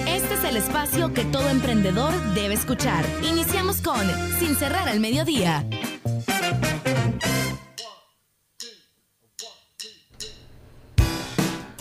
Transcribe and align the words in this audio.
Este 0.07 0.33
es 0.35 0.43
el 0.43 0.55
espacio 0.55 1.15
que 1.15 1.25
todo 1.25 1.49
emprendedor 1.49 2.13
debe 2.35 2.53
escuchar. 2.53 3.03
Iniciamos 3.27 3.81
con 3.81 3.99
Sin 4.37 4.55
cerrar 4.55 4.87
al 4.87 4.99
mediodía. 4.99 5.67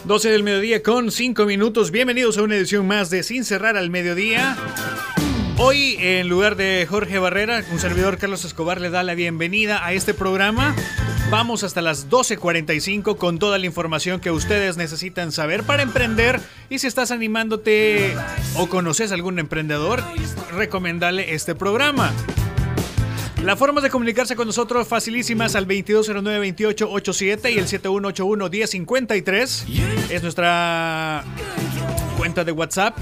12 0.07 0.31
del 0.31 0.43
mediodía 0.43 0.83
con 0.83 1.11
5 1.11 1.45
minutos. 1.45 1.91
Bienvenidos 1.91 2.39
a 2.39 2.45
una 2.45 2.57
edición 2.57 2.87
más 2.87 3.11
de 3.11 3.23
Sin 3.23 3.45
cerrar 3.45 3.77
al 3.77 3.91
mediodía. 3.91 4.57
Hoy, 5.59 5.97
en 6.01 6.29
lugar 6.29 6.57
de 6.57 6.87
Jorge 6.89 7.19
Barrera, 7.19 7.63
un 7.71 7.79
servidor 7.79 8.17
Carlos 8.17 8.47
Escobar 8.47 8.81
le 8.81 8.89
da 8.89 9.03
la 9.03 9.15
bienvenida 9.15 9.85
a 9.85 9.93
este 9.93 10.15
programa. 10.15 10.75
Vamos 11.31 11.65
hasta 11.65 11.83
las 11.83 12.09
12.45 12.11 13.17
con 13.17 13.39
toda 13.39 13.59
la 13.59 13.67
información 13.67 14.21
que 14.21 14.31
ustedes 14.31 14.77
necesitan 14.77 15.33
saber 15.33 15.65
para 15.65 15.83
emprender. 15.83 16.41
Y 16.71 16.79
si 16.79 16.87
estás 16.87 17.11
animándote 17.11 18.15
o 18.57 18.69
conoces 18.69 19.11
algún 19.11 19.39
emprendedor, 19.39 20.03
recomendale 20.53 21.35
este 21.35 21.55
programa. 21.55 22.13
La 23.43 23.57
forma 23.57 23.81
de 23.81 23.89
comunicarse 23.91 24.37
con 24.37 24.47
nosotros 24.47 24.87
facilísimas 24.89 25.57
al 25.57 25.67
2209-2887 25.67 27.53
y 27.53 27.59
el 27.59 27.67
7181-1053. 27.67 30.11
Es 30.11 30.23
nuestra 30.23 31.25
cuenta 32.17 32.45
de 32.45 32.53
WhatsApp. 32.53 32.97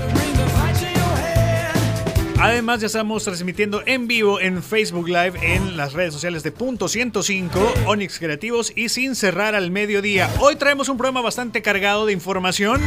Además, 2.42 2.80
ya 2.80 2.88
estamos 2.88 3.22
transmitiendo 3.22 3.84
en 3.86 4.08
vivo 4.08 4.40
en 4.40 4.64
Facebook 4.64 5.06
Live 5.06 5.34
en 5.42 5.76
las 5.76 5.92
redes 5.92 6.12
sociales 6.12 6.42
de 6.42 6.50
Punto 6.50 6.88
105, 6.88 7.74
Onyx 7.86 8.18
Creativos 8.18 8.72
y 8.74 8.88
Sin 8.88 9.14
Cerrar 9.14 9.54
al 9.54 9.70
Mediodía. 9.70 10.28
Hoy 10.40 10.56
traemos 10.56 10.88
un 10.88 10.96
programa 10.96 11.20
bastante 11.20 11.62
cargado 11.62 12.04
de 12.04 12.12
información. 12.12 12.80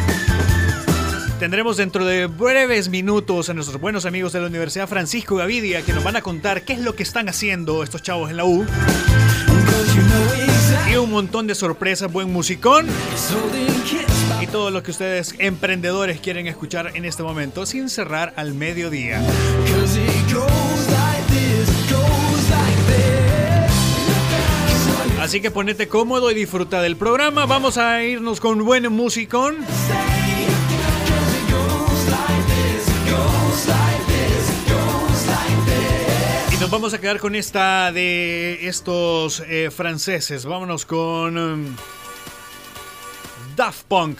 Tendremos 1.39 1.77
dentro 1.77 2.03
de 2.03 2.27
breves 2.27 2.89
minutos 2.89 3.49
a 3.49 3.53
nuestros 3.53 3.79
buenos 3.79 4.05
amigos 4.05 4.33
de 4.33 4.41
la 4.41 4.47
Universidad 4.47 4.89
Francisco 4.89 5.37
Gavidia 5.37 5.83
que 5.83 5.93
nos 5.93 6.03
van 6.03 6.17
a 6.17 6.21
contar 6.21 6.63
qué 6.63 6.73
es 6.73 6.79
lo 6.79 6.93
que 6.97 7.03
están 7.03 7.29
haciendo 7.29 7.81
estos 7.81 8.03
chavos 8.03 8.29
en 8.31 8.35
la 8.35 8.43
U. 8.43 8.65
Un 11.01 11.11
montón 11.11 11.45
de 11.45 11.55
sorpresas, 11.55 12.11
buen 12.11 12.31
musicón. 12.31 12.87
Y 14.41 14.47
todo 14.47 14.71
lo 14.71 14.81
que 14.81 14.91
ustedes 14.91 15.35
emprendedores 15.39 16.21
quieren 16.21 16.47
escuchar 16.47 16.91
en 16.95 17.03
este 17.03 17.21
momento 17.21 17.65
sin 17.65 17.89
cerrar 17.89 18.33
al 18.37 18.53
mediodía. 18.53 19.21
Así 25.19 25.41
que 25.41 25.51
ponete 25.51 25.87
cómodo 25.87 26.31
y 26.31 26.33
disfruta 26.33 26.81
del 26.81 26.95
programa. 26.95 27.45
Vamos 27.45 27.77
a 27.77 28.01
irnos 28.01 28.39
con 28.39 28.63
buen 28.63 28.91
musicón. 28.91 29.57
Nos 36.65 36.71
vamos 36.71 36.95
a 36.95 36.97
quedar 36.97 37.19
con 37.19 37.35
esta 37.35 37.91
de 37.91 38.67
estos 38.67 39.39
eh, 39.41 39.69
franceses. 39.69 40.45
Vámonos 40.45 40.83
con 40.83 41.37
um, 41.37 41.75
Daft 43.55 43.83
Punk. 43.87 44.19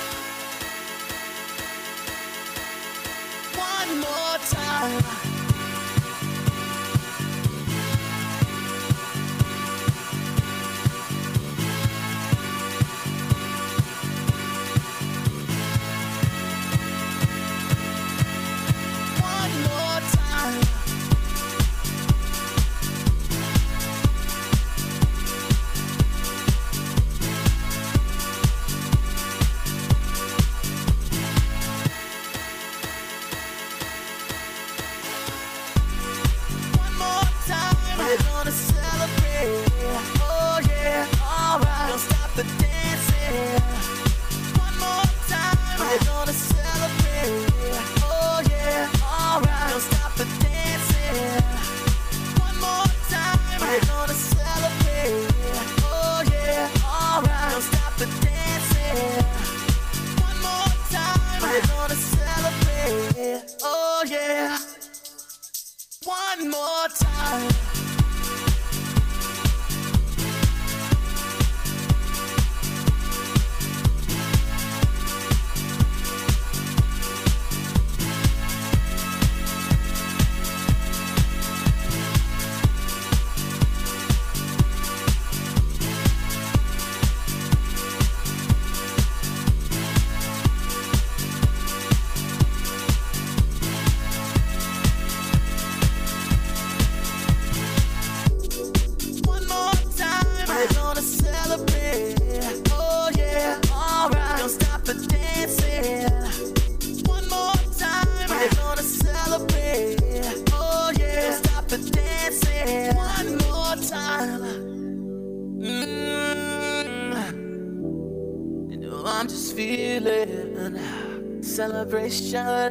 vibration 121.91 122.70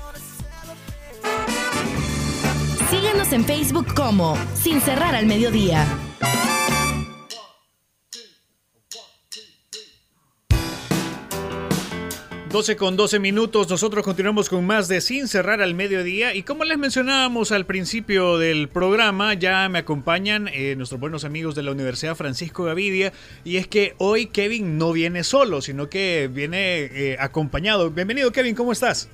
Síguenos 3.11 3.33
en 3.33 3.43
Facebook 3.43 3.93
como 3.93 4.37
Sin 4.53 4.79
Cerrar 4.79 5.15
al 5.15 5.25
Mediodía. 5.25 5.85
Doce 12.49 12.77
con 12.77 12.95
12 12.95 13.19
minutos, 13.19 13.69
nosotros 13.69 14.05
continuamos 14.05 14.47
con 14.47 14.65
más 14.65 14.87
de 14.87 15.01
Sin 15.01 15.27
Cerrar 15.27 15.61
al 15.61 15.73
Mediodía 15.73 16.33
y 16.33 16.43
como 16.43 16.63
les 16.63 16.77
mencionábamos 16.77 17.51
al 17.51 17.65
principio 17.65 18.37
del 18.37 18.69
programa, 18.69 19.33
ya 19.33 19.67
me 19.67 19.79
acompañan 19.79 20.47
eh, 20.47 20.75
nuestros 20.77 21.01
buenos 21.01 21.25
amigos 21.25 21.53
de 21.53 21.63
la 21.63 21.71
Universidad 21.71 22.15
Francisco 22.15 22.63
Gavidia 22.63 23.11
y 23.43 23.57
es 23.57 23.67
que 23.67 23.93
hoy 23.97 24.27
Kevin 24.27 24.77
no 24.77 24.93
viene 24.93 25.25
solo, 25.25 25.61
sino 25.61 25.89
que 25.89 26.29
viene 26.31 26.83
eh, 26.83 27.17
acompañado. 27.19 27.91
Bienvenido 27.91 28.31
Kevin, 28.31 28.55
¿cómo 28.55 28.71
estás? 28.71 29.09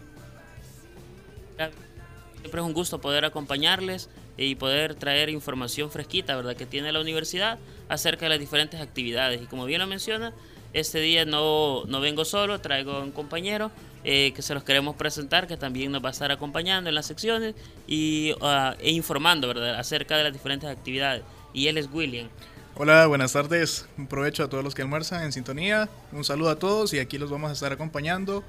Siempre 2.47 2.61
es 2.61 2.67
un 2.67 2.73
gusto 2.73 3.01
poder 3.01 3.25
acompañarles 3.25 4.07
y 4.37 4.55
poder 4.55 4.95
traer 4.95 5.27
información 5.27 5.91
fresquita, 5.91 6.33
¿verdad?, 6.33 6.55
que 6.55 6.65
tiene 6.65 6.93
la 6.93 7.01
universidad 7.01 7.59
acerca 7.89 8.23
de 8.23 8.29
las 8.29 8.39
diferentes 8.39 8.79
actividades. 8.79 9.41
Y 9.41 9.47
como 9.47 9.65
bien 9.65 9.81
lo 9.81 9.87
menciona, 9.87 10.31
este 10.71 11.01
día 11.01 11.25
no, 11.25 11.83
no 11.87 11.99
vengo 11.99 12.23
solo, 12.23 12.61
traigo 12.61 12.93
a 12.93 13.03
un 13.03 13.11
compañero 13.11 13.69
eh, 14.05 14.31
que 14.33 14.41
se 14.41 14.53
los 14.53 14.63
queremos 14.63 14.95
presentar, 14.95 15.45
que 15.45 15.57
también 15.57 15.91
nos 15.91 16.01
va 16.01 16.07
a 16.07 16.11
estar 16.13 16.31
acompañando 16.31 16.87
en 16.87 16.95
las 16.95 17.07
secciones 17.07 17.53
y, 17.85 18.33
ah, 18.39 18.77
e 18.79 18.91
informando, 18.91 19.49
¿verdad?, 19.49 19.75
acerca 19.77 20.15
de 20.15 20.23
las 20.23 20.31
diferentes 20.31 20.69
actividades. 20.69 21.23
Y 21.53 21.67
él 21.67 21.77
es 21.77 21.89
William. 21.91 22.29
Hola, 22.77 23.07
buenas 23.07 23.33
tardes. 23.33 23.89
Un 23.97 24.07
provecho 24.07 24.41
a 24.45 24.47
todos 24.47 24.63
los 24.63 24.73
que 24.73 24.83
almuerzan 24.83 25.23
en 25.23 25.33
sintonía. 25.33 25.89
Un 26.13 26.23
saludo 26.23 26.51
a 26.51 26.59
todos 26.59 26.93
y 26.93 26.99
aquí 26.99 27.17
los 27.17 27.29
vamos 27.29 27.49
a 27.49 27.53
estar 27.53 27.73
acompañando 27.73 28.45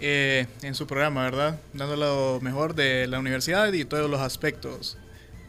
eh, 0.00 0.46
en 0.62 0.74
su 0.74 0.86
programa, 0.86 1.22
¿verdad? 1.24 1.60
Dando 1.72 1.96
lo 1.96 2.40
mejor 2.40 2.74
de 2.74 3.06
la 3.06 3.18
universidad 3.18 3.72
y 3.72 3.84
todos 3.84 4.10
los 4.10 4.20
aspectos 4.20 4.98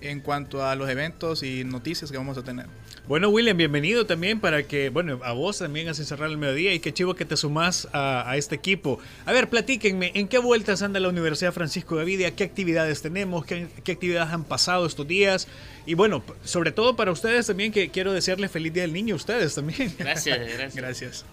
en 0.02 0.20
cuanto 0.20 0.66
a 0.66 0.76
los 0.76 0.90
eventos 0.90 1.44
y 1.44 1.64
noticias 1.64 2.12
que 2.12 2.18
vamos 2.18 2.38
a 2.38 2.44
tener. 2.44 2.68
Bueno, 3.08 3.30
William, 3.30 3.56
bienvenido 3.56 4.08
también 4.08 4.40
para 4.40 4.64
que, 4.64 4.90
bueno, 4.90 5.20
a 5.24 5.32
vos 5.32 5.60
también 5.60 5.88
haces 5.90 6.08
cerrar 6.08 6.28
el 6.32 6.40
mediodía 6.40 6.74
y 6.74 6.80
qué 6.80 6.92
chivo 6.92 7.14
que 7.14 7.24
te 7.24 7.38
sumás 7.38 7.88
a, 7.94 8.28
a, 8.28 8.36
este 8.36 8.56
equipo. 8.56 9.00
A 9.28 9.32
ver, 9.32 9.48
platíquenme, 9.48 10.12
¿en 10.16 10.28
qué 10.28 10.40
vueltas 10.40 10.82
anda 10.82 11.00
la 11.00 11.10
Universidad 11.10 11.54
Francisco 11.54 11.98
Gavidia? 11.98 12.36
¿Qué 12.36 12.44
actividades 12.44 13.04
tenemos? 13.04 13.46
¿Qué, 13.46 13.68
¿Qué, 13.84 13.92
actividades 13.92 14.34
han 14.34 14.44
pasado 14.44 14.88
estos 14.88 15.08
días? 15.08 15.48
Y 15.86 15.94
bueno, 15.94 16.24
sobre 16.44 16.72
todo 16.72 16.96
para 16.96 17.12
ustedes 17.12 17.46
también, 17.46 17.72
que 17.72 17.90
quiero 17.90 18.12
desearles 18.12 18.50
feliz 18.50 18.74
Día 18.74 18.84
del 18.84 18.94
Niño 18.94 19.14
a 19.14 19.18
ustedes 19.18 19.54
también. 19.54 19.94
Gracias, 20.00 20.40
gracias. 20.58 20.76
Gracias. 20.76 21.26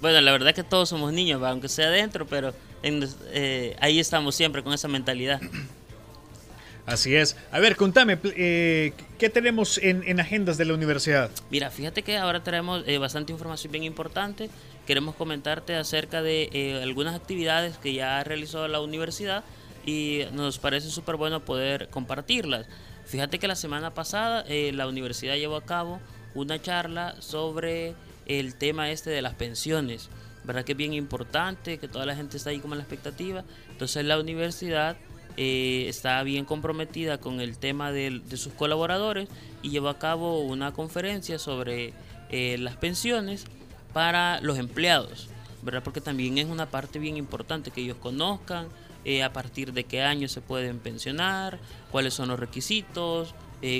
Bueno, 0.00 0.20
la 0.20 0.32
verdad 0.32 0.54
que 0.54 0.64
todos 0.64 0.88
somos 0.88 1.12
niños, 1.12 1.42
aunque 1.42 1.68
sea 1.68 1.88
adentro, 1.88 2.26
pero 2.26 2.54
en, 2.82 3.06
eh, 3.32 3.76
ahí 3.80 4.00
estamos 4.00 4.34
siempre 4.34 4.62
con 4.62 4.72
esa 4.72 4.88
mentalidad. 4.88 5.40
Así 6.90 7.14
es. 7.14 7.36
A 7.52 7.60
ver, 7.60 7.76
contame, 7.76 8.18
eh, 8.24 8.92
¿qué 9.16 9.30
tenemos 9.30 9.78
en, 9.78 10.02
en, 10.08 10.18
agendas 10.18 10.58
de 10.58 10.64
la 10.64 10.74
universidad? 10.74 11.30
Mira, 11.48 11.70
fíjate 11.70 12.02
que 12.02 12.16
ahora 12.16 12.42
traemos 12.42 12.82
eh, 12.86 12.98
bastante 12.98 13.30
información 13.30 13.70
bien 13.70 13.84
importante. 13.84 14.50
Queremos 14.86 15.14
comentarte 15.14 15.76
acerca 15.76 16.20
de 16.20 16.48
eh, 16.52 16.80
algunas 16.82 17.14
actividades 17.14 17.76
que 17.78 17.92
ya 17.92 18.18
ha 18.18 18.24
realizado 18.24 18.66
la 18.66 18.80
universidad 18.80 19.44
y 19.86 20.22
nos 20.32 20.58
parece 20.58 20.90
súper 20.90 21.14
bueno 21.14 21.44
poder 21.44 21.88
compartirlas. 21.90 22.66
Fíjate 23.06 23.38
que 23.38 23.46
la 23.46 23.56
semana 23.56 23.94
pasada 23.94 24.44
la 24.48 24.86
universidad 24.88 25.36
llevó 25.36 25.56
a 25.56 25.64
cabo 25.64 26.00
una 26.34 26.60
charla 26.60 27.14
sobre 27.20 27.94
el 28.38 28.54
tema 28.54 28.90
este 28.90 29.10
de 29.10 29.22
las 29.22 29.34
pensiones. 29.34 30.08
¿Verdad 30.44 30.64
que 30.64 30.72
es 30.72 30.78
bien 30.78 30.94
importante? 30.94 31.78
Que 31.78 31.88
toda 31.88 32.06
la 32.06 32.14
gente 32.14 32.36
está 32.36 32.50
ahí 32.50 32.60
como 32.60 32.76
la 32.76 32.82
expectativa. 32.82 33.44
Entonces 33.70 34.04
la 34.04 34.18
universidad 34.20 34.96
eh, 35.36 35.86
está 35.88 36.22
bien 36.22 36.44
comprometida 36.44 37.18
con 37.18 37.40
el 37.40 37.58
tema 37.58 37.90
de, 37.90 38.22
sus 38.36 38.52
colaboradores 38.52 39.28
y 39.62 39.70
llevó 39.70 39.88
a 39.88 39.98
cabo 39.98 40.40
una 40.40 40.72
conferencia 40.72 41.38
sobre 41.40 41.92
eh, 42.30 42.56
las 42.58 42.76
pensiones 42.76 43.46
para 43.92 44.40
los 44.42 44.58
empleados, 44.58 45.28
¿verdad? 45.62 45.82
Porque 45.82 46.00
también 46.00 46.38
es 46.38 46.46
una 46.46 46.66
parte 46.66 47.00
bien 47.00 47.16
importante 47.16 47.72
que 47.72 47.80
ellos 47.80 47.96
conozcan 47.96 48.68
eh, 49.04 49.24
a 49.24 49.32
partir 49.32 49.72
de 49.72 49.84
qué 49.84 50.02
año 50.02 50.28
se 50.28 50.40
pueden 50.40 50.78
pensionar, 50.78 51.58
cuáles 51.90 52.14
son 52.14 52.28
los 52.28 52.38
requisitos, 52.38 53.34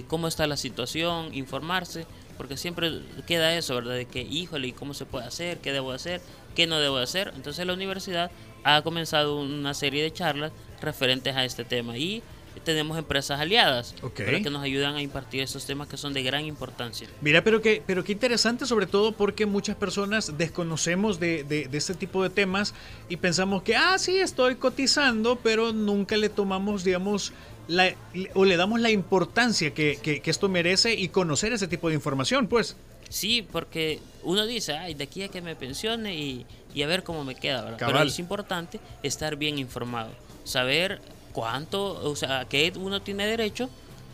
cómo 0.09 0.29
está 0.29 0.47
la 0.47 0.59
situación, 0.59 1.33
informarse, 1.33 2.05
porque 2.41 2.57
siempre 2.57 2.91
queda 3.27 3.55
eso, 3.55 3.75
¿verdad? 3.75 3.97
De 3.97 4.07
que, 4.07 4.23
híjole, 4.23 4.69
¿y 4.69 4.73
cómo 4.73 4.95
se 4.95 5.05
puede 5.05 5.27
hacer? 5.27 5.59
¿Qué 5.59 5.73
debo 5.73 5.93
hacer? 5.93 6.23
¿Qué 6.55 6.67
no 6.67 6.81
debo 6.81 6.97
hacer? 6.97 7.35
Entonces 7.37 7.67
la 7.67 7.75
universidad 7.75 8.31
ha 8.65 8.81
comenzado 8.81 9.39
una 9.39 9.75
serie 9.75 10.03
de 10.03 10.11
charlas 10.11 10.51
referentes 10.81 11.37
a 11.37 11.45
este 11.45 11.67
tema 11.67 11.99
y 11.99 12.23
tenemos 12.65 12.97
empresas 12.99 13.39
aliadas 13.41 13.95
que 14.43 14.51
nos 14.51 14.63
ayudan 14.63 14.95
a 14.95 15.03
impartir 15.03 15.43
estos 15.43 15.67
temas 15.67 15.87
que 15.87 15.99
son 15.99 16.15
de 16.15 16.23
gran 16.23 16.47
importancia. 16.47 17.09
Mira, 17.21 17.45
pero 17.45 17.61
que, 17.61 17.83
pero 17.87 18.05
qué 18.05 18.13
interesante, 18.13 18.65
sobre 18.65 18.87
todo 18.87 19.13
porque 19.13 19.45
muchas 19.45 19.77
personas 19.77 20.37
desconocemos 20.39 21.21
de, 21.21 21.45
de- 21.45 21.69
de 21.69 21.79
este 21.79 21.95
tipo 21.95 22.23
de 22.23 22.31
temas 22.31 22.73
y 23.11 23.17
pensamos 23.19 23.63
que, 23.63 23.77
ah, 23.77 23.99
sí, 23.99 24.17
estoy 24.19 24.55
cotizando, 24.57 25.37
pero 25.37 25.73
nunca 25.75 26.17
le 26.17 26.31
tomamos, 26.31 26.85
digamos, 26.85 27.33
la, 27.71 27.95
o 28.35 28.45
le 28.45 28.57
damos 28.57 28.81
la 28.81 28.91
importancia 28.91 29.73
que, 29.73 29.99
que- 30.03 30.21
que 30.21 30.31
esto 30.31 30.49
merece 30.49 30.95
y 30.95 31.09
conocer 31.09 31.53
ese 31.53 31.69
tipo 31.69 31.89
de 31.89 31.95
información, 31.95 32.47
pues. 32.49 32.77
Sí, 33.09 33.47
porque 33.51 33.99
uno 34.23 34.47
dice, 34.47 34.73
ay, 34.75 34.95
de 34.95 35.05
aquí 35.05 35.23
a 35.23 35.29
que 35.29 35.41
me 35.41 35.57
pensione 35.57 36.15
y, 36.17 36.47
y 36.75 36.83
a 36.83 36.87
ver 36.87 37.03
cómo 37.03 37.25
me 37.25 37.35
queda, 37.35 37.63
¿verdad? 37.63 37.79
Pero 37.79 38.03
es 38.03 38.19
importante 38.19 38.79
estar 39.03 39.37
bien 39.37 39.59
informado, 39.59 40.11
saber 40.45 41.01
cuánto, 41.33 41.95
o 42.09 42.15
sea, 42.17 42.41
a 42.41 42.49
qué 42.49 42.73
uno 42.77 43.03
tiene 43.03 43.27
derecho, 43.27 43.69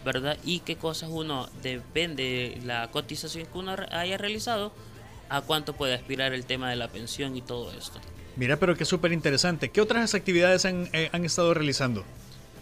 ¿verdad? 0.05 0.39
Y 0.45 0.61
qué 0.61 0.77
cosas 0.77 1.11
uno, 1.13 1.49
depende 1.63 2.23
de 2.59 2.67
la 2.67 2.91
cotización 2.91 3.47
que 3.47 3.59
uno 3.59 3.75
haya 3.91 4.17
realizado, 4.17 4.73
a 5.29 5.41
cuánto 5.43 5.75
puede 5.75 5.93
aspirar 5.95 6.33
el 6.33 6.47
tema 6.47 6.71
de 6.71 6.77
la 6.77 6.89
pensión 6.89 7.37
y 7.37 7.43
todo 7.43 7.73
esto. 7.73 8.01
Mira, 8.37 8.59
pero 8.59 8.77
que 8.77 8.85
súper 8.85 9.13
interesante. 9.13 9.71
¿Qué 9.71 9.81
otras 9.81 10.15
actividades 10.15 10.65
han, 10.65 10.89
eh, 10.93 11.09
han 11.13 11.25
estado 11.25 11.53
realizando? 11.55 12.05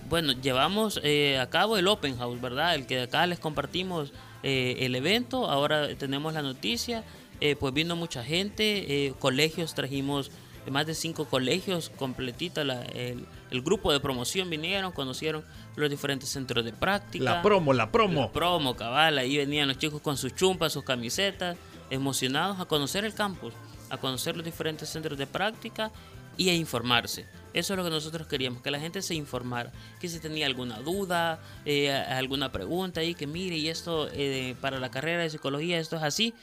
Bueno, 0.09 0.33
llevamos 0.33 1.01
eh, 1.03 1.39
a 1.39 1.49
cabo 1.49 1.77
el 1.77 1.89
Open 1.89 2.17
House, 2.19 2.41
¿verdad? 2.41 2.75
El 2.75 2.87
que 2.87 3.03
acá 3.03 3.27
les 3.27 3.39
compartimos 3.39 4.13
eh, 4.43 4.77
el 4.81 4.95
evento, 4.95 5.49
ahora 5.51 5.95
tenemos 5.97 6.35
la 6.35 6.43
noticia, 6.43 7.05
eh, 7.41 7.57
pues 7.57 7.73
vino 7.75 7.97
mucha 7.97 8.23
gente, 8.23 9.07
eh, 9.07 9.15
colegios, 9.19 9.75
trajimos 9.75 10.31
más 10.71 10.87
de 10.87 10.95
cinco 10.95 11.27
colegios 11.27 11.91
completita, 11.97 12.65
la- 12.65 12.83
el, 12.85 13.27
el 13.51 13.63
grupo 13.63 13.93
de 13.93 14.01
promoción 14.01 14.49
vinieron, 14.49 14.93
conocieron 14.93 15.45
los 15.77 15.91
diferentes 15.91 16.29
centros 16.31 16.65
de 16.65 16.73
práctica. 16.73 17.25
La 17.25 17.43
promo, 17.43 17.73
la 17.75 17.91
promo. 17.93 18.23
La 18.23 18.33
promo, 18.33 18.75
cabal, 18.77 19.19
ahí 19.19 19.37
venían 19.37 19.69
los 19.69 19.77
chicos 19.79 20.01
con 20.01 20.17
sus 20.17 20.35
chumpas, 20.35 20.73
sus 20.73 20.85
camisetas, 20.85 21.57
emocionados 21.91 22.61
a 22.61 22.65
conocer 22.65 23.05
el 23.05 23.13
campus, 23.15 23.53
a 23.91 23.99
conocer 23.99 24.37
los 24.37 24.45
diferentes 24.45 24.89
centros 24.89 25.19
de 25.19 25.27
práctica 25.27 25.91
y 26.37 26.49
a 26.49 26.55
informarse. 26.55 27.27
Eso 27.53 27.75
es 27.75 27.77
lo 27.77 27.85
que 27.85 27.91
nosotros 27.91 28.27
queríamos, 28.27 28.63
que 28.63 28.71
la 28.71 28.81
gente 28.81 29.01
se 29.01 29.15
informara, 29.15 29.73
que 30.01 30.09
si 30.09 30.19
tenía 30.19 30.47
alguna 30.47 30.81
duda, 30.81 31.41
eh, 31.65 31.93
alguna 31.93 32.51
pregunta 32.51 33.03
y 33.03 33.15
que 33.15 33.29
mire, 33.29 33.57
y 33.57 33.69
esto 33.69 34.09
eh, 34.13 34.57
para 34.61 34.81
la 34.81 34.91
carrera 34.91 35.23
de 35.23 35.31
psicología, 35.31 35.79
esto 35.79 35.97
es 35.97 36.03
así, 36.03 36.35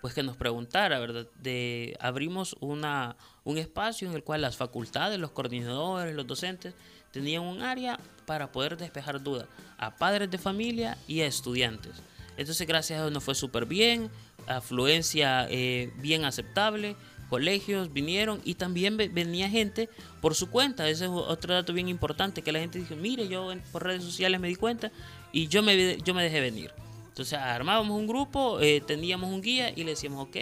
pues 0.00 0.14
que 0.14 0.22
nos 0.22 0.36
preguntara, 0.36 0.98
¿verdad? 1.00 1.26
De, 1.42 1.96
abrimos 2.00 2.56
una, 2.60 3.16
un 3.44 3.58
espacio 3.58 4.08
en 4.08 4.14
el 4.14 4.22
cual 4.22 4.42
las 4.42 4.56
facultades, 4.56 5.18
los 5.18 5.32
coordinadores, 5.32 6.14
los 6.14 6.26
docentes, 6.26 6.74
tenían 7.10 7.42
un 7.42 7.62
área 7.62 7.98
para 8.24 8.52
poder 8.52 8.76
despejar 8.76 9.22
dudas 9.22 9.46
a 9.76 9.96
padres 9.96 10.30
de 10.30 10.38
familia 10.38 10.96
y 11.08 11.20
a 11.20 11.26
estudiantes. 11.26 11.92
Entonces, 12.36 12.66
gracias 12.66 12.98
a 12.98 13.02
Dios 13.02 13.12
nos 13.12 13.24
fue 13.24 13.34
súper 13.34 13.66
bien, 13.66 14.10
afluencia 14.46 15.46
eh, 15.50 15.92
bien 15.96 16.24
aceptable, 16.24 16.96
colegios 17.30 17.90
vinieron 17.92 18.42
y 18.44 18.56
también 18.56 18.98
ve- 18.98 19.08
venía 19.08 19.48
gente 19.48 19.88
por 20.20 20.34
su 20.34 20.50
cuenta. 20.50 20.86
Ese 20.86 21.04
es 21.06 21.10
otro 21.10 21.54
dato 21.54 21.72
bien 21.72 21.88
importante, 21.88 22.42
que 22.42 22.52
la 22.52 22.58
gente 22.58 22.78
dijo, 22.78 22.94
mire, 22.96 23.26
yo 23.28 23.50
por 23.72 23.84
redes 23.84 24.04
sociales 24.04 24.38
me 24.38 24.48
di 24.48 24.56
cuenta 24.56 24.92
y 25.32 25.48
yo 25.48 25.62
me, 25.62 25.96
yo 26.02 26.12
me 26.12 26.22
dejé 26.22 26.40
venir. 26.40 26.72
Entonces 27.08 27.38
armábamos 27.38 27.96
un 27.98 28.06
grupo, 28.06 28.60
eh, 28.60 28.82
teníamos 28.86 29.30
un 29.32 29.40
guía 29.40 29.70
y 29.74 29.84
le 29.84 29.90
decíamos, 29.92 30.26
ok, 30.28 30.36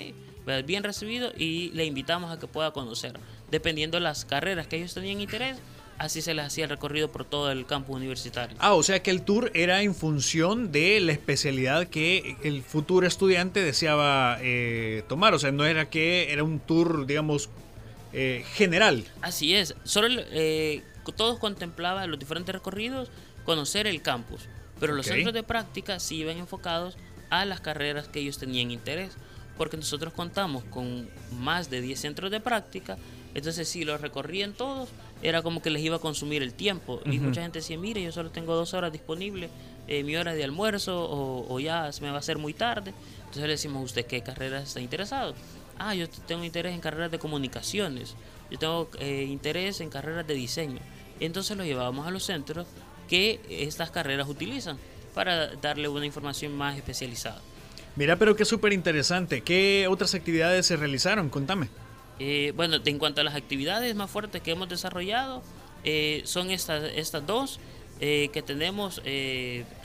pues, 0.44 0.66
bien 0.66 0.82
recibido 0.82 1.30
y 1.36 1.70
le 1.74 1.84
invitamos 1.84 2.30
a 2.30 2.38
que 2.38 2.46
pueda 2.46 2.72
conocer. 2.72 3.18
Dependiendo 3.50 3.96
de 3.96 4.02
las 4.02 4.24
carreras 4.24 4.66
que 4.66 4.76
ellos 4.76 4.94
tenían 4.94 5.20
interés, 5.20 5.56
así 5.98 6.22
se 6.22 6.34
les 6.34 6.46
hacía 6.46 6.64
el 6.64 6.70
recorrido 6.70 7.10
por 7.10 7.24
todo 7.24 7.50
el 7.50 7.66
campus 7.66 7.96
universitario. 7.96 8.56
Ah, 8.60 8.74
o 8.74 8.82
sea 8.82 9.02
que 9.02 9.10
el 9.10 9.22
tour 9.22 9.50
era 9.54 9.82
en 9.82 9.94
función 9.94 10.70
de 10.72 11.00
la 11.00 11.12
especialidad 11.12 11.86
que 11.88 12.36
el 12.42 12.62
futuro 12.62 13.06
estudiante 13.06 13.60
deseaba 13.62 14.38
eh, 14.40 15.02
tomar. 15.08 15.34
O 15.34 15.38
sea, 15.38 15.50
no 15.52 15.64
era 15.64 15.90
que 15.90 16.32
era 16.32 16.44
un 16.44 16.60
tour, 16.60 17.06
digamos, 17.06 17.50
eh, 18.12 18.44
general. 18.54 19.04
Así 19.22 19.54
es, 19.54 19.74
solo 19.84 20.08
eh, 20.30 20.82
todos 21.16 21.38
contemplaban 21.38 22.10
los 22.10 22.18
diferentes 22.18 22.54
recorridos, 22.54 23.10
conocer 23.44 23.86
el 23.86 24.02
campus, 24.02 24.42
pero 24.78 24.94
los 24.94 25.06
Ok. 25.06 25.12
centros 25.14 25.34
de 25.34 25.42
práctica 25.42 25.98
sí 26.00 26.16
iban 26.16 26.36
enfocados 26.38 26.96
a 27.30 27.44
las 27.44 27.60
carreras 27.60 28.08
que 28.08 28.20
ellos 28.20 28.38
tenían 28.38 28.70
interés, 28.70 29.12
porque 29.56 29.76
nosotros 29.76 30.12
contamos 30.12 30.64
con 30.64 31.08
más 31.32 31.68
de 31.70 31.80
10 31.80 31.98
centros 32.00 32.30
de 32.30 32.40
práctica, 32.40 32.96
entonces 33.34 33.68
si 33.68 33.84
los 33.84 34.00
recorrían 34.00 34.52
todos, 34.52 34.88
era 35.22 35.42
como 35.42 35.62
que 35.62 35.70
les 35.70 35.82
iba 35.82 35.96
a 35.96 35.98
consumir 35.98 36.42
el 36.42 36.54
tiempo, 36.54 37.00
y 37.04 37.18
mucha 37.18 37.42
gente 37.42 37.58
decía, 37.58 37.78
mire, 37.78 38.02
yo 38.02 38.12
solo 38.12 38.30
tengo 38.30 38.54
dos 38.54 38.74
horas 38.74 38.92
disponibles, 38.92 39.50
eh, 39.86 40.04
mi 40.04 40.16
hora 40.16 40.34
de 40.34 40.44
almuerzo, 40.44 41.04
o, 41.04 41.52
o 41.52 41.60
ya 41.60 41.90
se 41.92 42.02
me 42.02 42.10
va 42.10 42.16
a 42.16 42.20
hacer 42.20 42.38
muy 42.38 42.54
tarde, 42.54 42.92
entonces 43.20 43.42
le 43.42 43.48
decimos, 43.48 43.84
¿usted 43.84 44.06
qué 44.06 44.22
carreras 44.22 44.68
está 44.68 44.80
interesado? 44.80 45.34
Ah, 45.78 45.94
yo 45.94 46.08
tengo 46.08 46.44
interés 46.44 46.74
en 46.74 46.80
carreras 46.80 47.10
de 47.10 47.18
comunicaciones. 47.18 48.14
Yo 48.50 48.58
tengo 48.58 48.90
eh, 48.98 49.24
interés 49.28 49.80
en 49.80 49.90
carreras 49.90 50.26
de 50.26 50.34
diseño. 50.34 50.80
Entonces 51.20 51.56
lo 51.56 51.64
llevábamos 51.64 52.06
a 52.06 52.10
los 52.10 52.24
centros 52.24 52.66
que 53.08 53.40
estas 53.48 53.90
carreras 53.90 54.28
utilizan 54.28 54.78
para 55.14 55.54
darle 55.56 55.88
una 55.88 56.04
información 56.06 56.56
más 56.56 56.76
especializada. 56.76 57.40
Mira, 57.96 58.16
pero 58.16 58.34
qué 58.34 58.44
súper 58.44 58.72
interesante. 58.72 59.42
¿Qué 59.42 59.86
otras 59.88 60.14
actividades 60.14 60.66
se 60.66 60.76
realizaron? 60.76 61.28
Contame. 61.28 61.68
Eh, 62.18 62.52
bueno, 62.56 62.76
en 62.84 62.98
cuanto 62.98 63.20
a 63.20 63.24
las 63.24 63.34
actividades 63.34 63.94
más 63.94 64.10
fuertes 64.10 64.42
que 64.42 64.50
hemos 64.50 64.68
desarrollado, 64.68 65.42
eh, 65.84 66.22
son 66.24 66.50
estas, 66.50 66.84
estas 66.94 67.26
dos 67.26 67.60
eh, 68.00 68.30
que 68.32 68.42
tenemos 68.42 69.00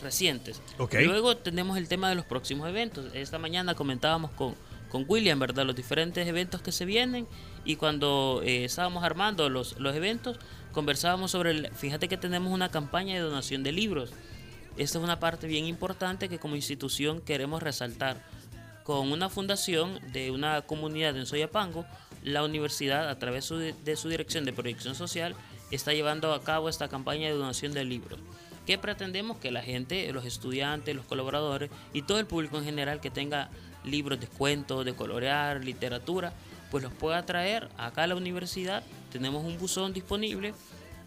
recientes. 0.02 0.62
Luego 0.78 1.38
tenemos 1.38 1.78
el 1.78 1.88
tema 1.88 2.10
de 2.10 2.16
los 2.16 2.26
próximos 2.26 2.68
eventos. 2.70 3.14
Esta 3.14 3.40
mañana 3.40 3.76
comentábamos 3.76 4.32
con, 4.32 4.56
con 4.90 5.06
William, 5.08 5.40
¿verdad? 5.40 5.66
Los 5.66 5.76
diferentes 5.76 6.28
eventos 6.28 6.62
que 6.62 6.72
se 6.72 6.86
vienen 6.86 7.28
y 7.66 7.76
cuando 7.76 8.42
estábamos 8.44 9.04
armando 9.04 9.50
los, 9.50 9.80
los 9.80 9.96
eventos, 9.96 10.40
conversábamos 10.72 11.32
sobre, 11.32 11.52
el, 11.52 11.70
fíjate 11.74 12.08
que 12.08 12.18
tenemos 12.18 12.52
una 12.52 12.70
campaña 12.70 13.16
de 13.16 13.22
donación 13.22 13.64
de 13.64 13.72
libros. 13.72 14.12
Esta 14.76 14.98
es 14.98 15.04
una 15.04 15.20
parte 15.20 15.48
bien 15.48 15.66
importante 15.66 16.30
que 16.30 16.40
como 16.40 16.56
institución 16.56 17.22
queremos 17.22 17.62
resaltar. 17.62 18.18
Con 18.84 19.14
una 19.14 19.30
fundación 19.30 20.00
de 20.12 20.32
una 20.32 20.64
comunidad 20.64 21.16
en 21.16 21.26
Soyapango, 21.26 21.86
la 22.24 22.44
universidad, 22.44 23.10
a 23.10 23.20
través 23.20 23.50
de 23.50 23.96
su 23.96 24.10
dirección 24.10 24.46
de 24.46 24.54
proyección 24.54 24.96
social, 24.96 25.36
está 25.72 25.94
llevando 25.94 26.34
a 26.34 26.44
cabo 26.44 26.70
esta 26.70 26.88
campaña 26.88 27.28
de 27.28 27.34
donación 27.34 27.74
de 27.74 27.84
libros. 27.84 28.20
Que 28.66 28.78
pretendemos 28.78 29.38
que 29.38 29.52
la 29.52 29.62
gente, 29.62 30.12
los 30.14 30.26
estudiantes, 30.26 30.96
los 30.96 31.06
colaboradores 31.06 31.70
y 31.92 32.04
todo 32.04 32.20
el 32.20 32.26
público 32.26 32.58
en 32.58 32.66
general 32.66 33.02
que 33.02 33.10
tenga 33.10 33.50
libros 33.84 34.20
de 34.20 34.28
cuentos, 34.28 34.86
de 34.86 34.94
colorear, 34.94 35.64
literatura, 35.64 36.34
pues 36.72 36.84
los 36.84 36.94
pueda 36.94 37.26
traer 37.26 37.68
acá 37.78 38.04
a 38.04 38.08
la 38.08 38.16
universidad. 38.16 38.84
Tenemos 39.12 39.44
un 39.44 39.58
buzón 39.58 39.94
disponible 39.94 40.54